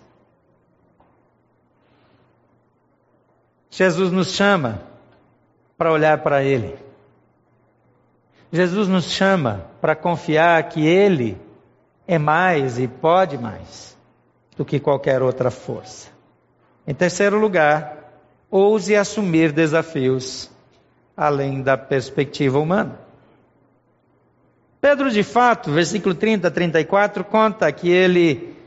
Jesus 3.70 4.12
nos 4.12 4.32
chama 4.34 4.82
para 5.78 5.94
olhar 5.94 6.18
para 6.18 6.44
Ele. 6.44 6.78
Jesus 8.52 8.90
nos 8.90 9.06
chama 9.06 9.66
para 9.80 9.96
confiar 9.96 10.62
que 10.68 10.86
Ele 10.86 11.38
é 12.06 12.20
mais 12.20 12.78
e 12.78 12.86
pode 12.86 13.38
mais 13.38 13.98
do 14.58 14.66
que 14.66 14.78
qualquer 14.78 15.22
outra 15.22 15.50
força. 15.50 16.10
Em 16.86 16.94
terceiro 16.94 17.40
lugar, 17.40 18.12
ouse 18.50 18.94
assumir 18.94 19.54
desafios 19.54 20.52
além 21.16 21.62
da 21.62 21.78
perspectiva 21.78 22.60
humana. 22.60 23.11
Pedro, 24.82 25.12
de 25.12 25.22
fato, 25.22 25.72
versículo 25.72 26.16
30 26.16 26.48
a 26.48 26.52
34, 26.52 27.24
conta 27.24 27.72
que 27.72 27.88
ele, 27.88 28.58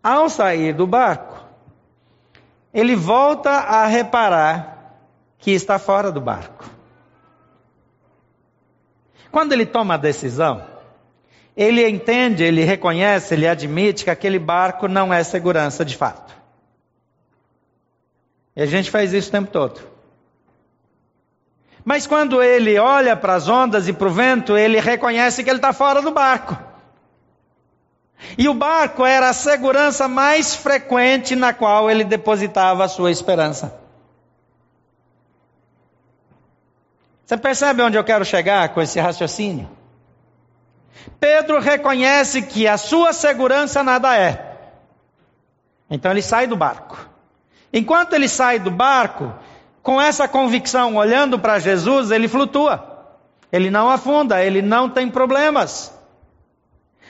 ao 0.00 0.28
sair 0.30 0.72
do 0.72 0.86
barco, 0.86 1.44
ele 2.72 2.94
volta 2.94 3.50
a 3.50 3.86
reparar 3.86 4.94
que 5.36 5.50
está 5.50 5.80
fora 5.80 6.12
do 6.12 6.20
barco. 6.20 6.70
Quando 9.32 9.52
ele 9.52 9.66
toma 9.66 9.94
a 9.94 9.98
decisão, 9.98 10.64
ele 11.56 11.86
entende, 11.88 12.44
ele 12.44 12.62
reconhece, 12.62 13.34
ele 13.34 13.48
admite 13.48 14.04
que 14.04 14.10
aquele 14.10 14.38
barco 14.38 14.86
não 14.86 15.12
é 15.12 15.24
segurança 15.24 15.84
de 15.84 15.96
fato. 15.96 16.36
E 18.54 18.62
a 18.62 18.66
gente 18.66 18.92
faz 18.92 19.12
isso 19.12 19.28
o 19.28 19.32
tempo 19.32 19.50
todo. 19.50 19.95
Mas 21.86 22.04
quando 22.04 22.42
ele 22.42 22.80
olha 22.80 23.14
para 23.14 23.34
as 23.34 23.48
ondas 23.48 23.86
e 23.86 23.92
para 23.92 24.08
o 24.08 24.10
vento, 24.10 24.56
ele 24.58 24.80
reconhece 24.80 25.44
que 25.44 25.48
ele 25.48 25.58
está 25.58 25.72
fora 25.72 26.02
do 26.02 26.10
barco. 26.10 26.58
E 28.36 28.48
o 28.48 28.54
barco 28.54 29.06
era 29.06 29.28
a 29.28 29.32
segurança 29.32 30.08
mais 30.08 30.52
frequente 30.52 31.36
na 31.36 31.54
qual 31.54 31.88
ele 31.88 32.02
depositava 32.02 32.82
a 32.82 32.88
sua 32.88 33.12
esperança. 33.12 33.72
Você 37.24 37.36
percebe 37.36 37.82
onde 37.82 37.96
eu 37.96 38.02
quero 38.02 38.24
chegar 38.24 38.68
com 38.70 38.82
esse 38.82 38.98
raciocínio? 38.98 39.70
Pedro 41.20 41.60
reconhece 41.60 42.42
que 42.42 42.66
a 42.66 42.76
sua 42.76 43.12
segurança 43.12 43.84
nada 43.84 44.18
é. 44.18 44.56
Então 45.88 46.10
ele 46.10 46.22
sai 46.22 46.48
do 46.48 46.56
barco. 46.56 46.98
Enquanto 47.72 48.14
ele 48.14 48.28
sai 48.28 48.58
do 48.58 48.72
barco, 48.72 49.32
com 49.86 50.00
essa 50.00 50.26
convicção, 50.26 50.96
olhando 50.96 51.38
para 51.38 51.60
Jesus, 51.60 52.10
ele 52.10 52.26
flutua. 52.26 53.06
Ele 53.52 53.70
não 53.70 53.88
afunda, 53.88 54.44
ele 54.44 54.60
não 54.60 54.90
tem 54.90 55.08
problemas. 55.08 55.92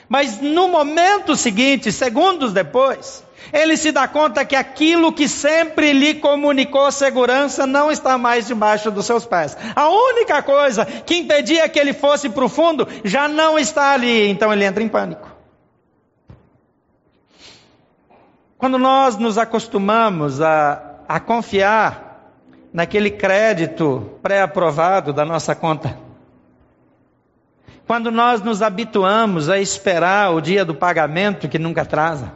Mas 0.07 0.39
no 0.39 0.67
momento 0.67 1.35
seguinte, 1.35 1.91
segundos 1.91 2.53
depois, 2.53 3.23
ele 3.51 3.75
se 3.75 3.91
dá 3.91 4.07
conta 4.07 4.45
que 4.45 4.55
aquilo 4.55 5.11
que 5.11 5.27
sempre 5.27 5.91
lhe 5.91 6.13
comunicou 6.13 6.91
segurança 6.91 7.65
não 7.65 7.89
está 7.89 8.15
mais 8.15 8.45
debaixo 8.45 8.91
dos 8.91 9.07
seus 9.07 9.25
pés. 9.25 9.57
A 9.75 9.89
única 9.89 10.43
coisa 10.43 10.85
que 10.85 11.15
impedia 11.15 11.67
que 11.67 11.79
ele 11.79 11.93
fosse 11.93 12.29
para 12.29 12.45
o 12.45 12.49
fundo 12.49 12.87
já 13.03 13.27
não 13.27 13.57
está 13.57 13.93
ali, 13.93 14.29
então 14.29 14.53
ele 14.53 14.63
entra 14.63 14.83
em 14.83 14.87
pânico. 14.87 15.27
Quando 18.55 18.77
nós 18.77 19.17
nos 19.17 19.39
acostumamos 19.39 20.39
a, 20.43 20.99
a 21.09 21.19
confiar 21.19 22.06
naquele 22.77 23.09
crédito 23.09 24.07
pré-aprovado 24.21 25.11
da 25.11 25.25
nossa 25.25 25.55
conta. 25.55 25.97
Quando 27.87 28.11
nós 28.11 28.39
nos 28.43 28.61
habituamos 28.61 29.49
a 29.49 29.57
esperar 29.57 30.31
o 30.31 30.39
dia 30.39 30.63
do 30.63 30.75
pagamento 30.75 31.49
que 31.49 31.57
nunca 31.57 31.81
atrasa. 31.81 32.31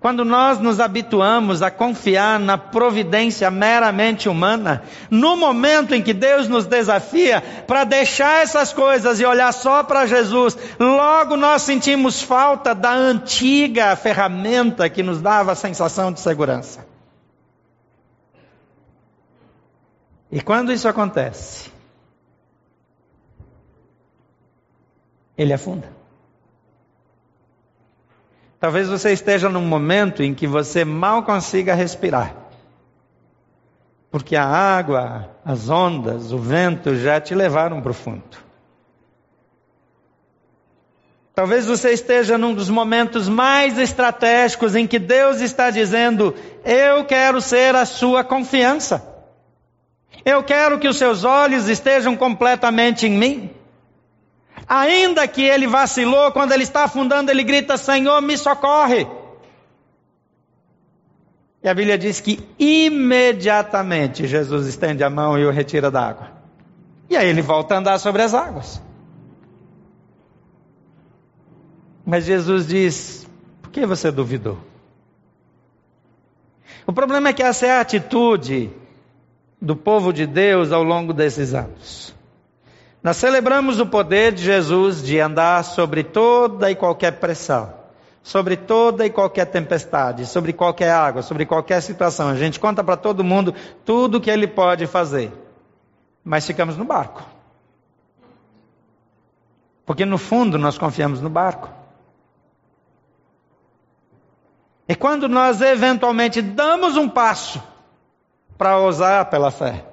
quando 0.00 0.22
nós 0.22 0.60
nos 0.60 0.78
habituamos 0.78 1.62
a 1.62 1.70
confiar 1.70 2.38
na 2.38 2.58
providência 2.58 3.50
meramente 3.50 4.28
humana, 4.28 4.82
no 5.10 5.34
momento 5.34 5.94
em 5.94 6.02
que 6.02 6.12
Deus 6.12 6.46
nos 6.46 6.66
desafia 6.66 7.42
para 7.66 7.84
deixar 7.84 8.42
essas 8.42 8.70
coisas 8.70 9.18
e 9.18 9.24
olhar 9.24 9.52
só 9.52 9.82
para 9.82 10.06
Jesus, 10.06 10.58
logo 10.78 11.38
nós 11.38 11.62
sentimos 11.62 12.22
falta 12.22 12.74
da 12.74 12.92
antiga 12.92 13.96
ferramenta 13.96 14.90
que 14.90 15.02
nos 15.02 15.22
dava 15.22 15.52
a 15.52 15.56
sensação 15.56 16.12
de 16.12 16.20
segurança. 16.20 16.87
E 20.30 20.40
quando 20.40 20.72
isso 20.72 20.86
acontece, 20.86 21.70
ele 25.36 25.52
afunda. 25.52 25.88
Talvez 28.60 28.88
você 28.88 29.12
esteja 29.12 29.48
num 29.48 29.64
momento 29.64 30.22
em 30.22 30.34
que 30.34 30.46
você 30.46 30.84
mal 30.84 31.22
consiga 31.22 31.74
respirar. 31.74 32.34
Porque 34.10 34.34
a 34.34 34.44
água, 34.44 35.30
as 35.44 35.68
ondas, 35.68 36.32
o 36.32 36.38
vento 36.38 36.96
já 36.96 37.20
te 37.20 37.34
levaram 37.34 37.80
para 37.80 37.90
o 37.90 37.94
fundo. 37.94 38.48
Talvez 41.34 41.66
você 41.66 41.92
esteja 41.92 42.36
num 42.36 42.52
dos 42.52 42.68
momentos 42.68 43.28
mais 43.28 43.78
estratégicos 43.78 44.74
em 44.74 44.88
que 44.88 44.98
Deus 44.98 45.40
está 45.40 45.70
dizendo: 45.70 46.34
Eu 46.64 47.04
quero 47.04 47.40
ser 47.40 47.76
a 47.76 47.84
sua 47.84 48.24
confiança. 48.24 49.07
Eu 50.24 50.42
quero 50.42 50.78
que 50.78 50.88
os 50.88 50.96
seus 50.96 51.24
olhos 51.24 51.68
estejam 51.68 52.16
completamente 52.16 53.06
em 53.06 53.12
mim. 53.12 53.50
Ainda 54.68 55.26
que 55.26 55.42
ele 55.42 55.66
vacilou, 55.66 56.30
quando 56.32 56.52
ele 56.52 56.62
está 56.62 56.84
afundando, 56.84 57.30
ele 57.30 57.42
grita: 57.42 57.76
Senhor, 57.76 58.20
me 58.20 58.36
socorre. 58.36 59.06
E 61.62 61.68
a 61.68 61.74
Bíblia 61.74 61.98
diz 61.98 62.20
que 62.20 62.46
imediatamente 62.58 64.26
Jesus 64.26 64.66
estende 64.66 65.02
a 65.02 65.10
mão 65.10 65.38
e 65.38 65.44
o 65.44 65.50
retira 65.50 65.90
da 65.90 66.08
água. 66.08 66.30
E 67.10 67.16
aí 67.16 67.28
ele 67.28 67.42
volta 67.42 67.74
a 67.74 67.78
andar 67.78 67.98
sobre 67.98 68.22
as 68.22 68.34
águas. 68.34 68.82
Mas 72.04 72.24
Jesus 72.24 72.66
diz: 72.66 73.26
por 73.62 73.70
que 73.70 73.84
você 73.86 74.10
duvidou? 74.10 74.58
O 76.86 76.92
problema 76.92 77.28
é 77.28 77.32
que 77.32 77.42
essa 77.42 77.66
é 77.66 77.72
a 77.72 77.80
atitude 77.80 78.70
do 79.60 79.74
povo 79.74 80.12
de 80.12 80.26
Deus 80.26 80.72
ao 80.72 80.82
longo 80.82 81.12
desses 81.12 81.54
anos. 81.54 82.14
Nós 83.02 83.16
celebramos 83.16 83.78
o 83.80 83.86
poder 83.86 84.32
de 84.32 84.42
Jesus 84.42 85.02
de 85.02 85.18
andar 85.20 85.64
sobre 85.64 86.02
toda 86.02 86.70
e 86.70 86.74
qualquer 86.74 87.12
pressão, 87.12 87.72
sobre 88.22 88.56
toda 88.56 89.06
e 89.06 89.10
qualquer 89.10 89.46
tempestade, 89.46 90.26
sobre 90.26 90.52
qualquer 90.52 90.90
água, 90.90 91.22
sobre 91.22 91.46
qualquer 91.46 91.80
situação. 91.80 92.28
A 92.28 92.36
gente 92.36 92.58
conta 92.58 92.82
para 92.82 92.96
todo 92.96 93.24
mundo 93.24 93.54
tudo 93.84 94.20
que 94.20 94.30
ele 94.30 94.46
pode 94.46 94.86
fazer, 94.86 95.32
mas 96.24 96.46
ficamos 96.46 96.76
no 96.76 96.84
barco. 96.84 97.22
Porque 99.86 100.04
no 100.04 100.18
fundo 100.18 100.58
nós 100.58 100.76
confiamos 100.76 101.20
no 101.20 101.30
barco. 101.30 101.70
E 104.88 104.94
quando 104.94 105.28
nós 105.28 105.60
eventualmente 105.60 106.42
damos 106.42 106.96
um 106.96 107.08
passo 107.08 107.62
para 108.58 108.76
ousar 108.76 109.30
pela 109.30 109.52
fé, 109.52 109.84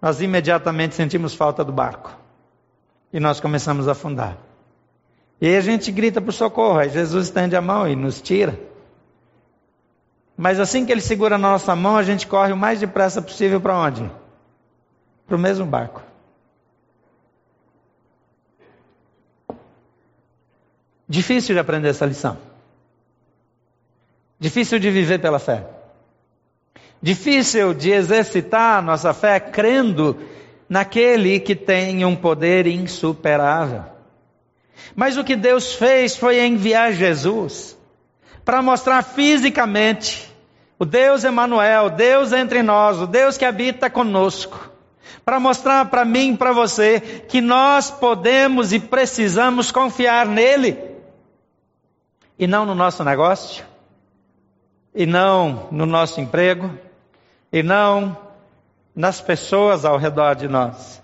nós 0.00 0.22
imediatamente 0.22 0.94
sentimos 0.94 1.34
falta 1.34 1.62
do 1.62 1.70
barco. 1.70 2.16
E 3.12 3.20
nós 3.20 3.38
começamos 3.38 3.86
a 3.86 3.92
afundar. 3.92 4.36
E 5.40 5.46
aí 5.46 5.56
a 5.56 5.60
gente 5.60 5.92
grita 5.92 6.20
por 6.20 6.32
socorro, 6.32 6.78
aí 6.78 6.88
Jesus 6.88 7.26
estende 7.26 7.54
a 7.54 7.60
mão 7.60 7.86
e 7.86 7.94
nos 7.94 8.20
tira. 8.20 8.58
Mas 10.36 10.58
assim 10.58 10.84
que 10.84 10.92
ele 10.92 11.00
segura 11.00 11.36
na 11.36 11.50
nossa 11.50 11.76
mão, 11.76 11.96
a 11.96 12.02
gente 12.02 12.26
corre 12.26 12.52
o 12.52 12.56
mais 12.56 12.80
depressa 12.80 13.20
possível 13.20 13.60
para 13.60 13.76
onde? 13.76 14.10
Para 15.26 15.36
o 15.36 15.38
mesmo 15.38 15.66
barco. 15.66 16.02
Difícil 21.08 21.54
de 21.54 21.60
aprender 21.60 21.88
essa 21.88 22.04
lição. 22.04 22.36
Difícil 24.38 24.78
de 24.78 24.90
viver 24.90 25.20
pela 25.20 25.38
fé. 25.38 25.75
Difícil 27.02 27.74
de 27.74 27.90
exercitar 27.90 28.82
nossa 28.82 29.12
fé 29.12 29.38
crendo 29.38 30.16
naquele 30.68 31.38
que 31.38 31.54
tem 31.54 32.04
um 32.04 32.16
poder 32.16 32.66
insuperável. 32.66 33.84
Mas 34.94 35.16
o 35.16 35.24
que 35.24 35.36
Deus 35.36 35.74
fez 35.74 36.16
foi 36.16 36.44
enviar 36.44 36.92
Jesus 36.92 37.76
para 38.44 38.62
mostrar 38.62 39.02
fisicamente 39.02 40.32
o 40.78 40.84
Deus 40.84 41.24
Emanuel, 41.24 41.90
Deus 41.90 42.32
entre 42.32 42.62
nós, 42.62 43.00
o 43.00 43.06
Deus 43.06 43.36
que 43.36 43.44
habita 43.44 43.88
conosco, 43.88 44.70
para 45.24 45.40
mostrar 45.40 45.86
para 45.86 46.04
mim 46.04 46.34
e 46.34 46.36
para 46.36 46.52
você 46.52 47.00
que 47.00 47.40
nós 47.40 47.90
podemos 47.90 48.72
e 48.72 48.78
precisamos 48.78 49.72
confiar 49.72 50.26
nele 50.26 50.78
e 52.38 52.46
não 52.46 52.66
no 52.66 52.74
nosso 52.74 53.02
negócio, 53.02 53.64
e 54.94 55.06
não 55.06 55.68
no 55.70 55.86
nosso 55.86 56.20
emprego, 56.20 56.70
e 57.52 57.62
não 57.62 58.16
nas 58.94 59.20
pessoas 59.20 59.84
ao 59.84 59.98
redor 59.98 60.34
de 60.34 60.48
nós. 60.48 61.02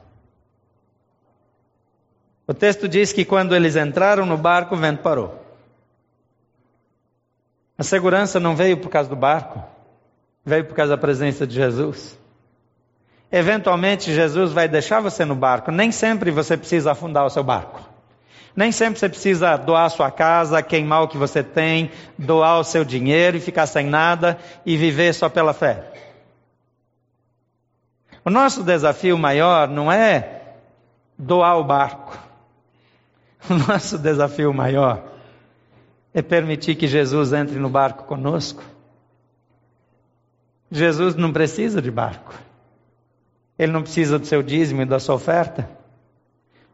O 2.46 2.55
texto 2.55 2.88
diz 2.88 3.12
que 3.12 3.24
quando 3.24 3.55
eles 3.55 3.76
entraram 3.76 4.26
no 4.26 4.37
barco, 4.37 4.74
o 4.74 4.78
vento 4.78 5.02
parou. 5.02 5.40
A 7.78 7.83
segurança 7.83 8.38
não 8.38 8.55
veio 8.55 8.76
por 8.76 8.88
causa 8.88 9.09
do 9.09 9.16
barco, 9.16 9.62
veio 10.44 10.64
por 10.64 10.74
causa 10.74 10.90
da 10.90 11.00
presença 11.00 11.46
de 11.46 11.55
Jesus. 11.55 12.18
Eventualmente, 13.31 14.12
Jesus 14.12 14.52
vai 14.52 14.68
deixar 14.68 15.00
você 15.00 15.24
no 15.24 15.35
barco. 15.35 15.70
Nem 15.70 15.90
sempre 15.90 16.31
você 16.31 16.57
precisa 16.57 16.92
afundar 16.92 17.24
o 17.24 17.31
seu 17.31 17.42
barco. 17.42 17.81
Nem 18.55 18.70
sempre 18.70 18.98
você 18.98 19.09
precisa 19.09 19.57
doar 19.57 19.88
sua 19.90 20.11
casa, 20.11 20.62
queimar 20.62 21.02
o 21.05 21.09
que 21.09 21.16
você 21.16 21.42
tem, 21.42 21.90
doar 22.18 22.61
o 22.61 22.64
seu 22.64 22.85
dinheiro 22.85 23.38
e 23.38 23.40
ficar 23.40 23.66
sem 23.66 23.87
nada 23.87 24.38
e 24.66 24.76
viver 24.76 25.14
só 25.14 25.31
pela 25.31 25.55
fé. 25.55 25.90
O 28.24 28.30
nosso 28.30 28.62
desafio 28.62 29.18
maior 29.18 29.68
não 29.68 29.90
é 29.90 30.42
doar 31.18 31.58
o 31.58 31.64
barco. 31.64 32.16
O 33.50 33.54
nosso 33.54 33.98
desafio 33.98 34.54
maior 34.54 35.02
é 36.14 36.22
permitir 36.22 36.76
que 36.76 36.87
Jesus 36.87 37.32
entre 37.32 37.58
no 37.58 37.68
barco 37.68 38.04
conosco. 38.04 38.62
Jesus 40.70 41.16
não 41.16 41.32
precisa 41.32 41.82
de 41.82 41.90
barco. 41.90 42.35
Ele 43.58 43.72
não 43.72 43.82
precisa 43.82 44.18
do 44.18 44.26
seu 44.26 44.42
dízimo 44.42 44.82
e 44.82 44.87
da 44.87 45.00
sua 45.00 45.16
oferta. 45.16 45.68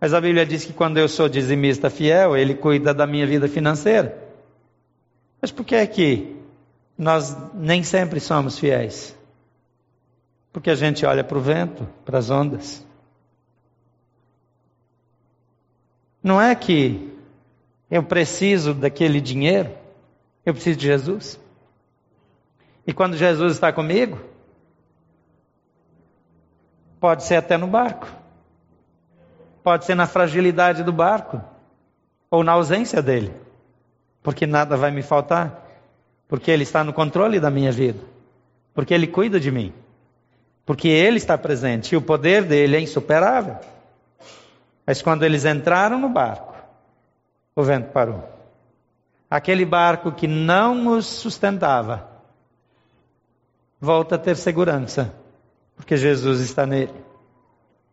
Mas 0.01 0.15
a 0.15 0.21
Bíblia 0.21 0.47
diz 0.47 0.65
que 0.65 0.73
quando 0.73 0.99
eu 0.99 1.09
sou 1.09 1.29
dizimista 1.29 1.91
fiel, 1.91 2.37
ele 2.37 2.55
cuida 2.55 2.95
da 2.95 3.07
minha 3.07 3.27
vida 3.27 3.49
financeira. 3.49 4.17
Mas 5.41 5.51
por 5.51 5.65
que 5.65 5.75
é 5.75 5.87
que 5.87 6.37
nós 6.97 7.37
nem 7.55 7.83
sempre 7.83 8.21
somos 8.21 8.59
fiéis? 8.59 9.18
Porque 10.53 10.71
a 10.71 10.75
gente 10.75 11.05
olha 11.05 11.23
para 11.23 11.39
o 11.39 11.41
vento, 11.41 11.87
para 12.05 12.19
as 12.19 12.31
ondas. 12.31 12.87
Não 16.23 16.41
é 16.41 16.55
que 16.55 17.17
eu 17.91 18.03
preciso 18.03 18.75
daquele 18.75 19.21
dinheiro, 19.21 19.71
eu 20.45 20.53
preciso 20.53 20.79
de 20.79 20.87
Jesus. 20.87 21.41
E 22.87 22.93
quando 22.93 23.17
Jesus 23.17 23.53
está 23.53 23.73
comigo, 23.73 24.19
pode 26.99 27.25
ser 27.25 27.37
até 27.37 27.57
no 27.57 27.67
barco, 27.67 28.09
pode 29.63 29.85
ser 29.85 29.95
na 29.95 30.07
fragilidade 30.07 30.83
do 30.83 30.93
barco, 30.93 31.41
ou 32.31 32.43
na 32.43 32.53
ausência 32.53 33.01
dele, 33.01 33.33
porque 34.23 34.47
nada 34.47 34.77
vai 34.77 34.91
me 34.91 35.03
faltar, 35.03 35.67
porque 36.27 36.51
ele 36.51 36.63
está 36.63 36.85
no 36.85 36.93
controle 36.93 37.41
da 37.41 37.51
minha 37.51 37.73
vida, 37.73 38.01
porque 38.75 38.93
ele 38.93 39.07
cuida 39.07 39.39
de 39.39 39.51
mim 39.51 39.73
porque 40.69 40.87
ele 40.87 41.17
está 41.17 41.39
presente 41.39 41.95
e 41.95 41.97
o 41.97 42.03
poder 42.03 42.45
dele 42.45 42.77
é 42.77 42.81
insuperável. 42.81 43.57
Mas 44.87 45.01
quando 45.01 45.23
eles 45.23 45.47
entraram 45.47 45.99
no 45.99 46.11
barco, 46.11 46.55
o 47.57 47.63
vento 47.63 47.91
parou. 47.91 48.23
Aquele 49.31 49.65
barco 49.65 50.13
que 50.13 50.27
não 50.27 50.89
os 50.89 51.07
sustentava, 51.07 52.07
volta 53.81 54.17
a 54.17 54.19
ter 54.19 54.37
segurança, 54.37 55.11
porque 55.75 55.97
Jesus 55.97 56.41
está 56.41 56.67
nele. 56.67 56.93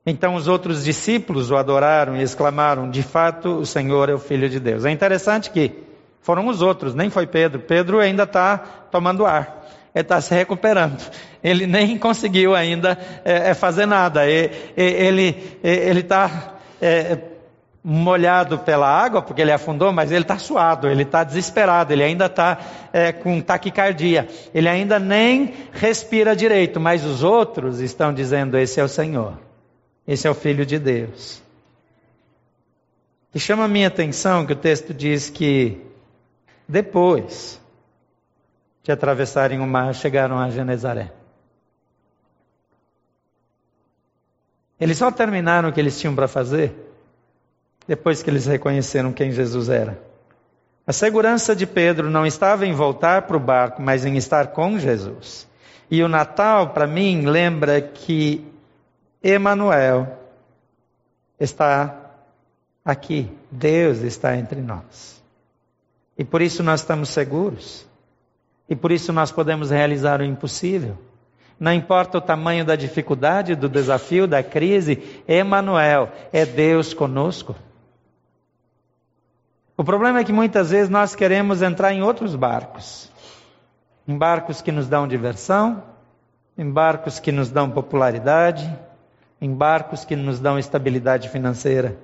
Então 0.05 0.35
os 0.35 0.49
outros 0.49 0.83
discípulos 0.83 1.51
o 1.51 1.55
adoraram 1.55 2.17
e 2.17 2.21
exclamaram: 2.21 2.91
De 2.91 3.03
fato, 3.03 3.51
o 3.51 3.65
Senhor 3.65 4.09
é 4.09 4.13
o 4.13 4.19
Filho 4.19 4.49
de 4.49 4.59
Deus. 4.59 4.83
É 4.83 4.91
interessante 4.91 5.49
que 5.49 5.81
foram 6.19 6.45
os 6.49 6.61
outros, 6.61 6.93
nem 6.93 7.09
foi 7.09 7.25
Pedro. 7.25 7.61
Pedro 7.61 8.01
ainda 8.01 8.23
está 8.23 8.57
tomando 8.57 9.25
ar 9.25 9.64
está 10.01 10.19
se 10.19 10.33
recuperando. 10.33 11.01
Ele 11.43 11.65
nem 11.65 11.97
conseguiu 11.97 12.53
ainda 12.55 12.97
é, 13.23 13.51
é 13.51 13.53
fazer 13.53 13.85
nada. 13.85 14.25
Ele 14.27 15.33
está 15.99 16.55
é, 16.81 17.17
molhado 17.87 18.57
pela 18.57 18.89
água, 18.89 19.21
porque 19.21 19.43
ele 19.43 19.51
afundou, 19.51 19.93
mas 19.93 20.11
ele 20.11 20.23
está 20.23 20.39
suado, 20.39 20.87
ele 20.87 21.03
está 21.03 21.23
desesperado, 21.23 21.93
ele 21.93 22.03
ainda 22.03 22.25
está 22.25 22.57
é, 22.91 23.11
com 23.11 23.39
taquicardia, 23.39 24.27
ele 24.55 24.67
ainda 24.67 24.97
nem 24.97 25.53
respira 25.71 26.35
direito, 26.35 26.79
mas 26.79 27.05
os 27.05 27.21
outros 27.21 27.79
estão 27.79 28.11
dizendo: 28.11 28.57
Esse 28.57 28.79
é 28.79 28.83
o 28.83 28.87
Senhor, 28.87 29.37
esse 30.07 30.27
é 30.27 30.31
o 30.31 30.33
Filho 30.33 30.65
de 30.65 30.79
Deus. 30.79 31.43
E 33.35 33.39
chama 33.39 33.65
a 33.65 33.67
minha 33.67 33.87
atenção 33.87 34.47
que 34.47 34.53
o 34.53 34.55
texto 34.55 34.91
diz 34.91 35.29
que 35.29 35.79
depois 36.67 37.61
de 38.85 38.91
atravessarem 38.91 39.59
o 39.59 39.65
mar, 39.65 39.95
chegaram 39.95 40.37
a 40.37 40.47
Genezaré. 40.51 41.11
Eles 44.79 44.99
só 44.99 45.09
terminaram 45.09 45.69
o 45.69 45.73
que 45.73 45.79
eles 45.79 45.99
tinham 45.99 46.13
para 46.13 46.27
fazer 46.27 46.71
depois 47.87 48.21
que 48.21 48.29
eles 48.29 48.45
reconheceram 48.45 49.11
quem 49.11 49.31
Jesus 49.31 49.69
era. 49.69 49.99
A 50.85 50.93
segurança 50.93 51.55
de 51.55 51.65
Pedro 51.65 52.11
não 52.11 52.27
estava 52.27 52.63
em 52.67 52.73
voltar 52.73 53.23
para 53.23 53.35
o 53.35 53.39
barco, 53.39 53.81
mas 53.81 54.05
em 54.05 54.17
estar 54.17 54.47
com 54.47 54.77
Jesus. 54.77 55.47
E 55.89 56.03
o 56.03 56.07
Natal, 56.07 56.69
para 56.69 56.85
mim, 56.85 57.25
lembra 57.25 57.81
que 57.81 58.45
Emanuel 59.23 60.15
está 61.39 62.11
aqui. 62.83 63.31
Deus 63.49 64.01
está 64.01 64.37
entre 64.37 64.61
nós. 64.61 65.23
E 66.15 66.23
por 66.23 66.43
isso 66.43 66.61
nós 66.61 66.81
estamos 66.81 67.09
seguros. 67.09 67.87
E 68.69 68.75
por 68.75 68.91
isso 68.91 69.13
nós 69.13 69.31
podemos 69.31 69.69
realizar 69.69 70.21
o 70.21 70.25
impossível. 70.25 70.97
Não 71.59 71.71
importa 71.71 72.17
o 72.17 72.21
tamanho 72.21 72.65
da 72.65 72.75
dificuldade, 72.75 73.55
do 73.55 73.69
desafio, 73.69 74.27
da 74.27 74.43
crise, 74.43 75.21
Emanuel 75.27 76.11
é 76.33 76.45
Deus 76.45 76.93
conosco. 76.93 77.55
O 79.77 79.83
problema 79.83 80.19
é 80.19 80.23
que 80.23 80.33
muitas 80.33 80.71
vezes 80.71 80.89
nós 80.89 81.15
queremos 81.15 81.61
entrar 81.61 81.93
em 81.93 82.01
outros 82.01 82.35
barcos. 82.35 83.11
Em 84.07 84.17
barcos 84.17 84.61
que 84.61 84.71
nos 84.71 84.87
dão 84.87 85.07
diversão, 85.07 85.83
em 86.57 86.69
barcos 86.69 87.19
que 87.19 87.31
nos 87.31 87.49
dão 87.49 87.69
popularidade, 87.69 88.69
em 89.41 89.53
barcos 89.53 90.05
que 90.05 90.15
nos 90.15 90.39
dão 90.39 90.57
estabilidade 90.57 91.29
financeira. 91.29 91.97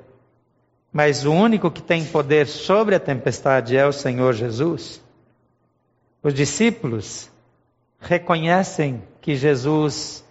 Mas 0.92 1.26
o 1.26 1.32
único 1.32 1.72
que 1.72 1.82
tem 1.82 2.06
poder 2.06 2.48
sobre 2.48 2.96
a 2.96 3.00
tempestade 3.00 3.78
é 3.78 3.86
o 3.86 3.94
Senhor 3.94 4.34
Jesus. 4.34 5.02
Os 6.24 6.34
discípulos 6.34 7.30
reconhecem 8.00 9.02
que 9.22 9.36
Jesus 9.36 10.24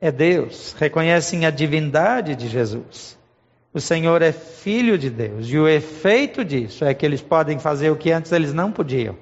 é 0.00 0.10
Deus, 0.10 0.74
reconhecem 0.78 1.46
a 1.46 1.50
divindade 1.50 2.34
de 2.34 2.48
Jesus. 2.48 3.16
O 3.72 3.80
Senhor 3.80 4.22
é 4.22 4.32
filho 4.32 4.96
de 4.96 5.10
Deus. 5.10 5.48
E 5.48 5.58
o 5.58 5.68
efeito 5.68 6.44
disso 6.44 6.84
é 6.84 6.94
que 6.94 7.04
eles 7.04 7.20
podem 7.20 7.58
fazer 7.58 7.90
o 7.90 7.96
que 7.96 8.10
antes 8.10 8.32
eles 8.32 8.52
não 8.52 8.72
podiam. 8.72 9.16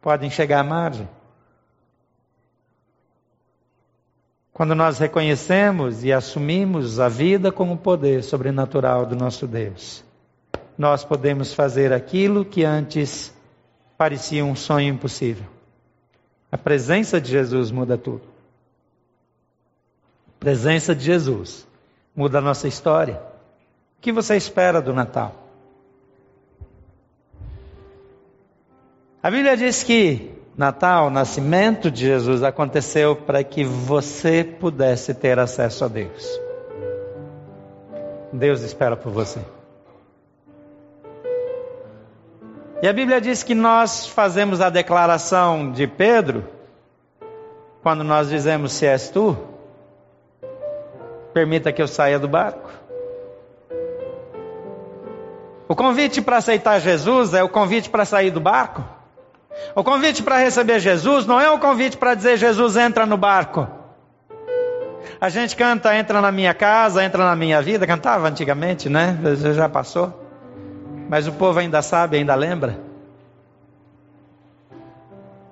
Podem 0.00 0.30
chegar 0.30 0.60
à 0.60 0.64
margem. 0.64 1.08
Quando 4.52 4.74
nós 4.74 4.98
reconhecemos 4.98 6.04
e 6.04 6.12
assumimos 6.12 6.98
a 6.98 7.08
vida 7.08 7.52
como 7.52 7.76
poder 7.76 8.22
sobrenatural 8.22 9.06
do 9.06 9.16
nosso 9.16 9.46
Deus, 9.46 10.04
nós 10.76 11.04
podemos 11.04 11.54
fazer 11.54 11.92
aquilo 11.92 12.44
que 12.44 12.64
antes 12.64 13.34
parecia 14.00 14.42
um 14.42 14.56
sonho 14.56 14.88
impossível. 14.88 15.44
A 16.50 16.56
presença 16.56 17.20
de 17.20 17.30
Jesus 17.30 17.70
muda 17.70 17.98
tudo. 17.98 18.22
A 20.26 20.40
presença 20.40 20.94
de 20.94 21.04
Jesus 21.04 21.66
muda 22.16 22.38
a 22.38 22.40
nossa 22.40 22.66
história. 22.66 23.20
O 23.98 24.00
que 24.00 24.10
você 24.10 24.38
espera 24.38 24.80
do 24.80 24.94
Natal? 24.94 25.34
A 29.22 29.30
Bíblia 29.30 29.54
diz 29.54 29.82
que 29.82 30.32
Natal, 30.56 31.08
o 31.08 31.10
nascimento 31.10 31.90
de 31.90 32.06
Jesus, 32.06 32.42
aconteceu 32.42 33.14
para 33.14 33.44
que 33.44 33.64
você 33.64 34.42
pudesse 34.42 35.12
ter 35.12 35.38
acesso 35.38 35.84
a 35.84 35.88
Deus. 35.88 36.40
Deus 38.32 38.62
espera 38.62 38.96
por 38.96 39.12
você. 39.12 39.59
E 42.82 42.88
a 42.88 42.92
Bíblia 42.94 43.20
diz 43.20 43.42
que 43.42 43.54
nós 43.54 44.06
fazemos 44.06 44.60
a 44.62 44.70
declaração 44.70 45.70
de 45.70 45.86
Pedro, 45.86 46.44
quando 47.82 48.02
nós 48.02 48.30
dizemos: 48.30 48.72
Se 48.72 48.86
és 48.86 49.10
tu, 49.10 49.36
permita 51.34 51.72
que 51.72 51.82
eu 51.82 51.88
saia 51.88 52.18
do 52.18 52.26
barco. 52.26 52.70
O 55.68 55.76
convite 55.76 56.22
para 56.22 56.38
aceitar 56.38 56.80
Jesus 56.80 57.34
é 57.34 57.42
o 57.42 57.48
convite 57.48 57.90
para 57.90 58.04
sair 58.04 58.30
do 58.30 58.40
barco. 58.40 58.82
O 59.74 59.84
convite 59.84 60.22
para 60.22 60.38
receber 60.38 60.80
Jesus 60.80 61.26
não 61.26 61.40
é 61.40 61.50
o 61.50 61.58
convite 61.58 61.96
para 61.96 62.14
dizer 62.14 62.38
Jesus 62.38 62.76
entra 62.76 63.04
no 63.04 63.16
barco. 63.16 63.68
A 65.20 65.28
gente 65.28 65.54
canta 65.54 65.94
entra 65.94 66.20
na 66.20 66.32
minha 66.32 66.54
casa, 66.54 67.04
entra 67.04 67.24
na 67.24 67.36
minha 67.36 67.60
vida, 67.60 67.86
cantava 67.86 68.26
antigamente, 68.26 68.88
né? 68.88 69.18
Já 69.54 69.68
passou. 69.68 70.19
Mas 71.10 71.26
o 71.26 71.32
povo 71.32 71.58
ainda 71.58 71.82
sabe, 71.82 72.18
ainda 72.18 72.36
lembra. 72.36 72.78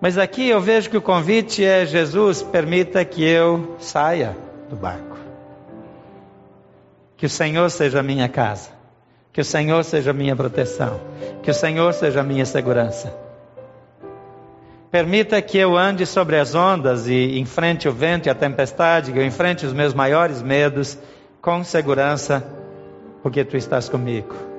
Mas 0.00 0.16
aqui 0.16 0.48
eu 0.48 0.61
vejo 0.61 0.88
que 0.88 0.96
o 0.96 1.02
convite 1.02 1.64
é 1.64 1.84
Jesus, 1.84 2.44
permita 2.44 3.04
que 3.04 3.24
eu 3.24 3.74
saia 3.80 4.36
do 4.70 4.76
barco. 4.76 5.18
Que 7.16 7.26
o 7.26 7.28
Senhor 7.28 7.68
seja 7.72 7.98
a 7.98 8.02
minha 8.04 8.28
casa. 8.28 8.70
Que 9.32 9.40
o 9.40 9.44
Senhor 9.44 9.82
seja 9.82 10.12
minha 10.12 10.36
proteção. 10.36 11.00
Que 11.42 11.50
o 11.50 11.54
Senhor 11.54 11.92
seja 11.92 12.22
minha 12.22 12.46
segurança. 12.46 13.12
Permita 14.92 15.42
que 15.42 15.59
eu 15.59 15.76
ande 15.76 16.06
sobre 16.06 16.38
as 16.38 16.54
ondas 16.54 17.09
e 17.09 17.36
enfrente 17.36 17.88
o 17.88 17.92
vento 17.92 18.26
e 18.26 18.30
a 18.30 18.34
tempestade, 18.34 19.11
que 19.11 19.18
eu 19.18 19.26
enfrente 19.26 19.66
os 19.66 19.72
meus 19.72 19.92
maiores 19.92 20.40
medos 20.40 20.96
com 21.42 21.64
segurança, 21.64 22.46
porque 23.24 23.44
tu 23.44 23.56
estás 23.56 23.88
comigo. 23.88 24.57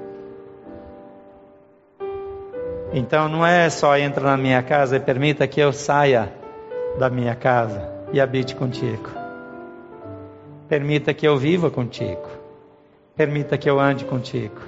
Então 2.92 3.30
não 3.30 3.46
é 3.46 3.70
só 3.70 3.98
entra 3.98 4.24
na 4.24 4.38
minha 4.38 4.64
casa 4.64 4.98
e 4.98 5.00
permita 5.00 5.48
que 5.48 5.60
eu 5.60 5.72
saia 5.72 6.32
da 6.98 7.10
minha 7.10 7.36
casa 7.36 7.88
e 8.12 8.20
habite 8.20 8.56
contigo. 8.56 9.10
Permita 10.68 11.14
que 11.14 11.28
eu 11.28 11.38
viva 11.38 11.70
contigo. 11.70 12.28
Permita 13.16 13.58
que 13.58 13.70
eu 13.70 13.80
ande 13.80 14.06
contigo. 14.06 14.62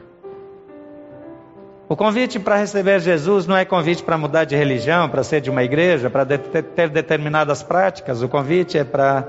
O 1.89 1.95
convite 1.95 2.39
para 2.39 2.55
receber 2.55 2.99
Jesus 3.01 3.45
não 3.45 3.57
é 3.57 3.65
convite 3.65 4.01
para 4.01 4.17
mudar 4.17 4.45
de 4.45 4.55
religião, 4.55 5.09
para 5.09 5.23
ser 5.23 5.41
de 5.41 5.49
uma 5.49 5.63
igreja, 5.63 6.09
para 6.09 6.25
ter 6.25 6.89
determinadas 6.89 7.61
práticas. 7.63 8.21
O 8.21 8.29
convite 8.29 8.77
é 8.77 8.83
para 8.83 9.27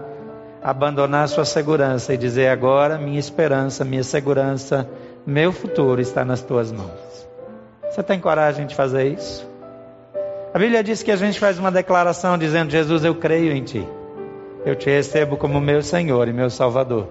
abandonar 0.63 1.29
sua 1.29 1.45
segurança 1.45 2.15
e 2.15 2.17
dizer 2.17 2.49
agora 2.49 2.99
minha 2.99 3.19
esperança, 3.19 3.85
minha 3.85 4.05
segurança, 4.05 4.89
meu 5.27 5.51
futuro 5.51 6.01
está 6.01 6.25
nas 6.25 6.41
tuas 6.41 6.71
mãos. 6.71 7.32
Você 7.93 8.03
tem 8.03 8.19
coragem 8.19 8.67
de 8.67 8.75
fazer 8.75 9.09
isso? 9.09 9.47
A 10.55 10.59
Bíblia 10.59 10.83
diz 10.83 11.03
que 11.03 11.11
a 11.11 11.17
gente 11.17 11.39
faz 11.39 11.59
uma 11.59 11.71
declaração 11.71 12.39
dizendo: 12.39 12.71
Jesus, 12.71 13.05
eu 13.05 13.15
creio 13.15 13.53
em 13.53 13.63
ti. 13.63 13.87
Eu 14.65 14.75
te 14.75 14.89
recebo 14.89 15.37
como 15.37 15.61
meu 15.61 15.83
Senhor 15.83 16.27
e 16.27 16.33
meu 16.33 16.49
Salvador 16.49 17.09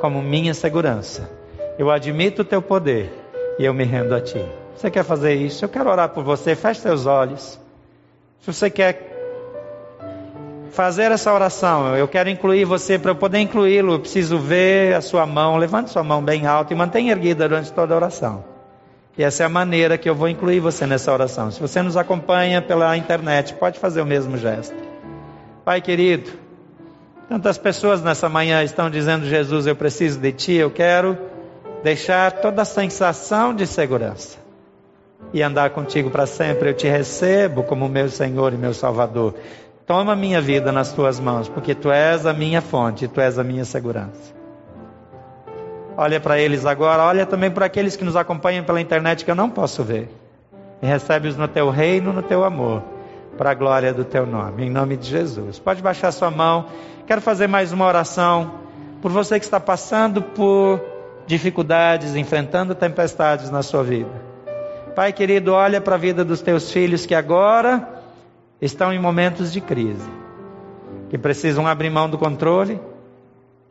como 0.00 0.22
minha 0.22 0.54
segurança. 0.54 1.28
Eu 1.76 1.90
admito 1.90 2.42
o 2.42 2.44
teu 2.44 2.62
poder 2.62 3.10
e 3.58 3.64
eu 3.64 3.74
me 3.74 3.82
rendo 3.82 4.14
a 4.14 4.20
ti. 4.20 4.40
Você 4.76 4.88
quer 4.88 5.02
fazer 5.02 5.34
isso? 5.34 5.64
Eu 5.64 5.68
quero 5.68 5.90
orar 5.90 6.10
por 6.10 6.22
você. 6.22 6.54
Feche 6.54 6.82
seus 6.82 7.06
olhos. 7.06 7.58
Se 8.40 8.52
você 8.52 8.70
quer 8.70 9.10
fazer 10.70 11.10
essa 11.10 11.32
oração, 11.32 11.96
eu 11.96 12.06
quero 12.06 12.30
incluir 12.30 12.64
você 12.64 13.00
para 13.00 13.10
eu 13.10 13.16
poder 13.16 13.40
incluí-lo. 13.40 13.94
Eu 13.94 14.00
preciso 14.00 14.38
ver 14.38 14.94
a 14.94 15.00
sua 15.00 15.26
mão. 15.26 15.56
Levante 15.56 15.90
sua 15.90 16.04
mão 16.04 16.22
bem 16.22 16.46
alta 16.46 16.72
e 16.72 16.76
mantenha 16.76 17.10
erguida 17.10 17.48
durante 17.48 17.72
toda 17.72 17.94
a 17.94 17.96
oração. 17.96 18.53
E 19.16 19.22
essa 19.22 19.42
é 19.42 19.46
a 19.46 19.48
maneira 19.48 19.96
que 19.96 20.08
eu 20.08 20.14
vou 20.14 20.28
incluir 20.28 20.60
você 20.60 20.86
nessa 20.86 21.12
oração. 21.12 21.50
Se 21.50 21.60
você 21.60 21.80
nos 21.82 21.96
acompanha 21.96 22.60
pela 22.60 22.96
internet, 22.96 23.54
pode 23.54 23.78
fazer 23.78 24.00
o 24.00 24.06
mesmo 24.06 24.36
gesto. 24.36 24.74
Pai 25.64 25.80
querido, 25.80 26.30
Tantas 27.28 27.56
pessoas 27.56 28.02
nessa 28.02 28.28
manhã 28.28 28.62
estão 28.62 28.90
dizendo: 28.90 29.26
Jesus, 29.26 29.66
eu 29.66 29.74
preciso 29.74 30.20
de 30.20 30.32
Ti, 30.32 30.52
eu 30.52 30.70
quero 30.70 31.16
deixar 31.82 32.32
toda 32.32 32.62
a 32.62 32.64
sensação 32.64 33.54
de 33.54 33.66
segurança 33.66 34.38
e 35.32 35.42
andar 35.42 35.70
contigo 35.70 36.10
para 36.10 36.26
sempre. 36.26 36.70
Eu 36.70 36.74
te 36.74 36.86
recebo 36.86 37.62
como 37.62 37.88
meu 37.88 38.08
Senhor 38.08 38.52
e 38.52 38.56
meu 38.56 38.74
Salvador. 38.74 39.34
Toma 39.86 40.14
minha 40.14 40.40
vida 40.40 40.70
nas 40.70 40.92
tuas 40.92 41.18
mãos, 41.18 41.48
porque 41.48 41.74
tu 41.74 41.90
és 41.90 42.26
a 42.26 42.32
minha 42.32 42.60
fonte, 42.60 43.08
tu 43.08 43.20
és 43.20 43.38
a 43.38 43.44
minha 43.44 43.64
segurança. 43.64 44.43
Olha 45.96 46.18
para 46.18 46.38
eles 46.38 46.66
agora, 46.66 47.04
olha 47.04 47.24
também 47.24 47.50
para 47.50 47.66
aqueles 47.66 47.94
que 47.94 48.04
nos 48.04 48.16
acompanham 48.16 48.64
pela 48.64 48.80
internet 48.80 49.24
que 49.24 49.30
eu 49.30 49.34
não 49.34 49.48
posso 49.48 49.84
ver. 49.84 50.08
E 50.82 50.86
recebe-os 50.86 51.36
no 51.36 51.46
teu 51.46 51.70
reino, 51.70 52.12
no 52.12 52.22
teu 52.22 52.44
amor, 52.44 52.82
para 53.38 53.50
a 53.50 53.54
glória 53.54 53.94
do 53.94 54.04
teu 54.04 54.26
nome, 54.26 54.64
em 54.64 54.70
nome 54.70 54.96
de 54.96 55.08
Jesus. 55.08 55.58
Pode 55.58 55.80
baixar 55.80 56.10
sua 56.10 56.30
mão. 56.30 56.66
Quero 57.06 57.20
fazer 57.20 57.46
mais 57.46 57.72
uma 57.72 57.86
oração 57.86 58.52
por 59.00 59.12
você 59.12 59.38
que 59.38 59.44
está 59.44 59.60
passando 59.60 60.20
por 60.20 60.80
dificuldades, 61.26 62.16
enfrentando 62.16 62.74
tempestades 62.74 63.50
na 63.50 63.62
sua 63.62 63.84
vida. 63.84 64.10
Pai 64.94 65.12
querido, 65.12 65.52
olha 65.52 65.80
para 65.80 65.94
a 65.94 65.98
vida 65.98 66.24
dos 66.24 66.40
teus 66.40 66.70
filhos 66.70 67.06
que 67.06 67.14
agora 67.14 67.88
estão 68.60 68.92
em 68.92 68.98
momentos 68.98 69.52
de 69.52 69.60
crise, 69.60 70.08
que 71.10 71.18
precisam 71.18 71.66
abrir 71.66 71.90
mão 71.90 72.08
do 72.08 72.18
controle, 72.18 72.80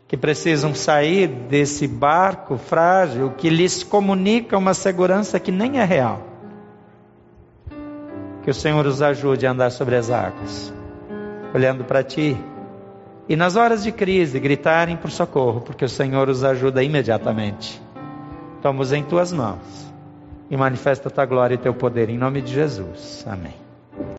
que 0.08 0.18
precisam 0.18 0.76
sair 0.76 1.28
desse 1.28 1.88
barco 1.88 2.58
frágil 2.58 3.32
que 3.32 3.50
lhes 3.50 3.84
comunica 3.84 4.58
uma 4.58 4.74
segurança 4.74 5.40
que 5.40 5.52
nem 5.52 5.80
é 5.80 5.84
real. 5.84 6.22
Que 8.44 8.52
o 8.52 8.54
Senhor 8.54 8.86
os 8.86 9.02
ajude 9.02 9.48
a 9.48 9.52
andar 9.52 9.72
sobre 9.72 9.96
as 9.96 10.10
águas, 10.10 10.74
olhando 11.54 11.84
para 11.84 12.04
Ti. 12.04 12.38
E 13.28 13.36
nas 13.36 13.56
horas 13.56 13.84
de 13.84 13.92
crise, 13.92 14.40
gritarem 14.40 14.98
por 14.98 15.10
socorro, 15.10 15.62
porque 15.62 15.86
o 15.86 15.90
Senhor 15.90 16.28
os 16.28 16.44
ajuda 16.44 16.84
imediatamente. 16.84 17.82
Toma-os 18.62 18.92
em 18.92 19.04
Tuas 19.04 19.32
mãos 19.32 19.94
e 20.50 20.58
manifesta 20.58 21.08
a 21.08 21.12
Tua 21.12 21.26
glória 21.26 21.56
e 21.56 21.58
Teu 21.58 21.74
poder, 21.74 22.10
em 22.10 22.18
nome 22.18 22.42
de 22.42 22.54
Jesus. 22.54 23.26
Amém. 23.28 23.63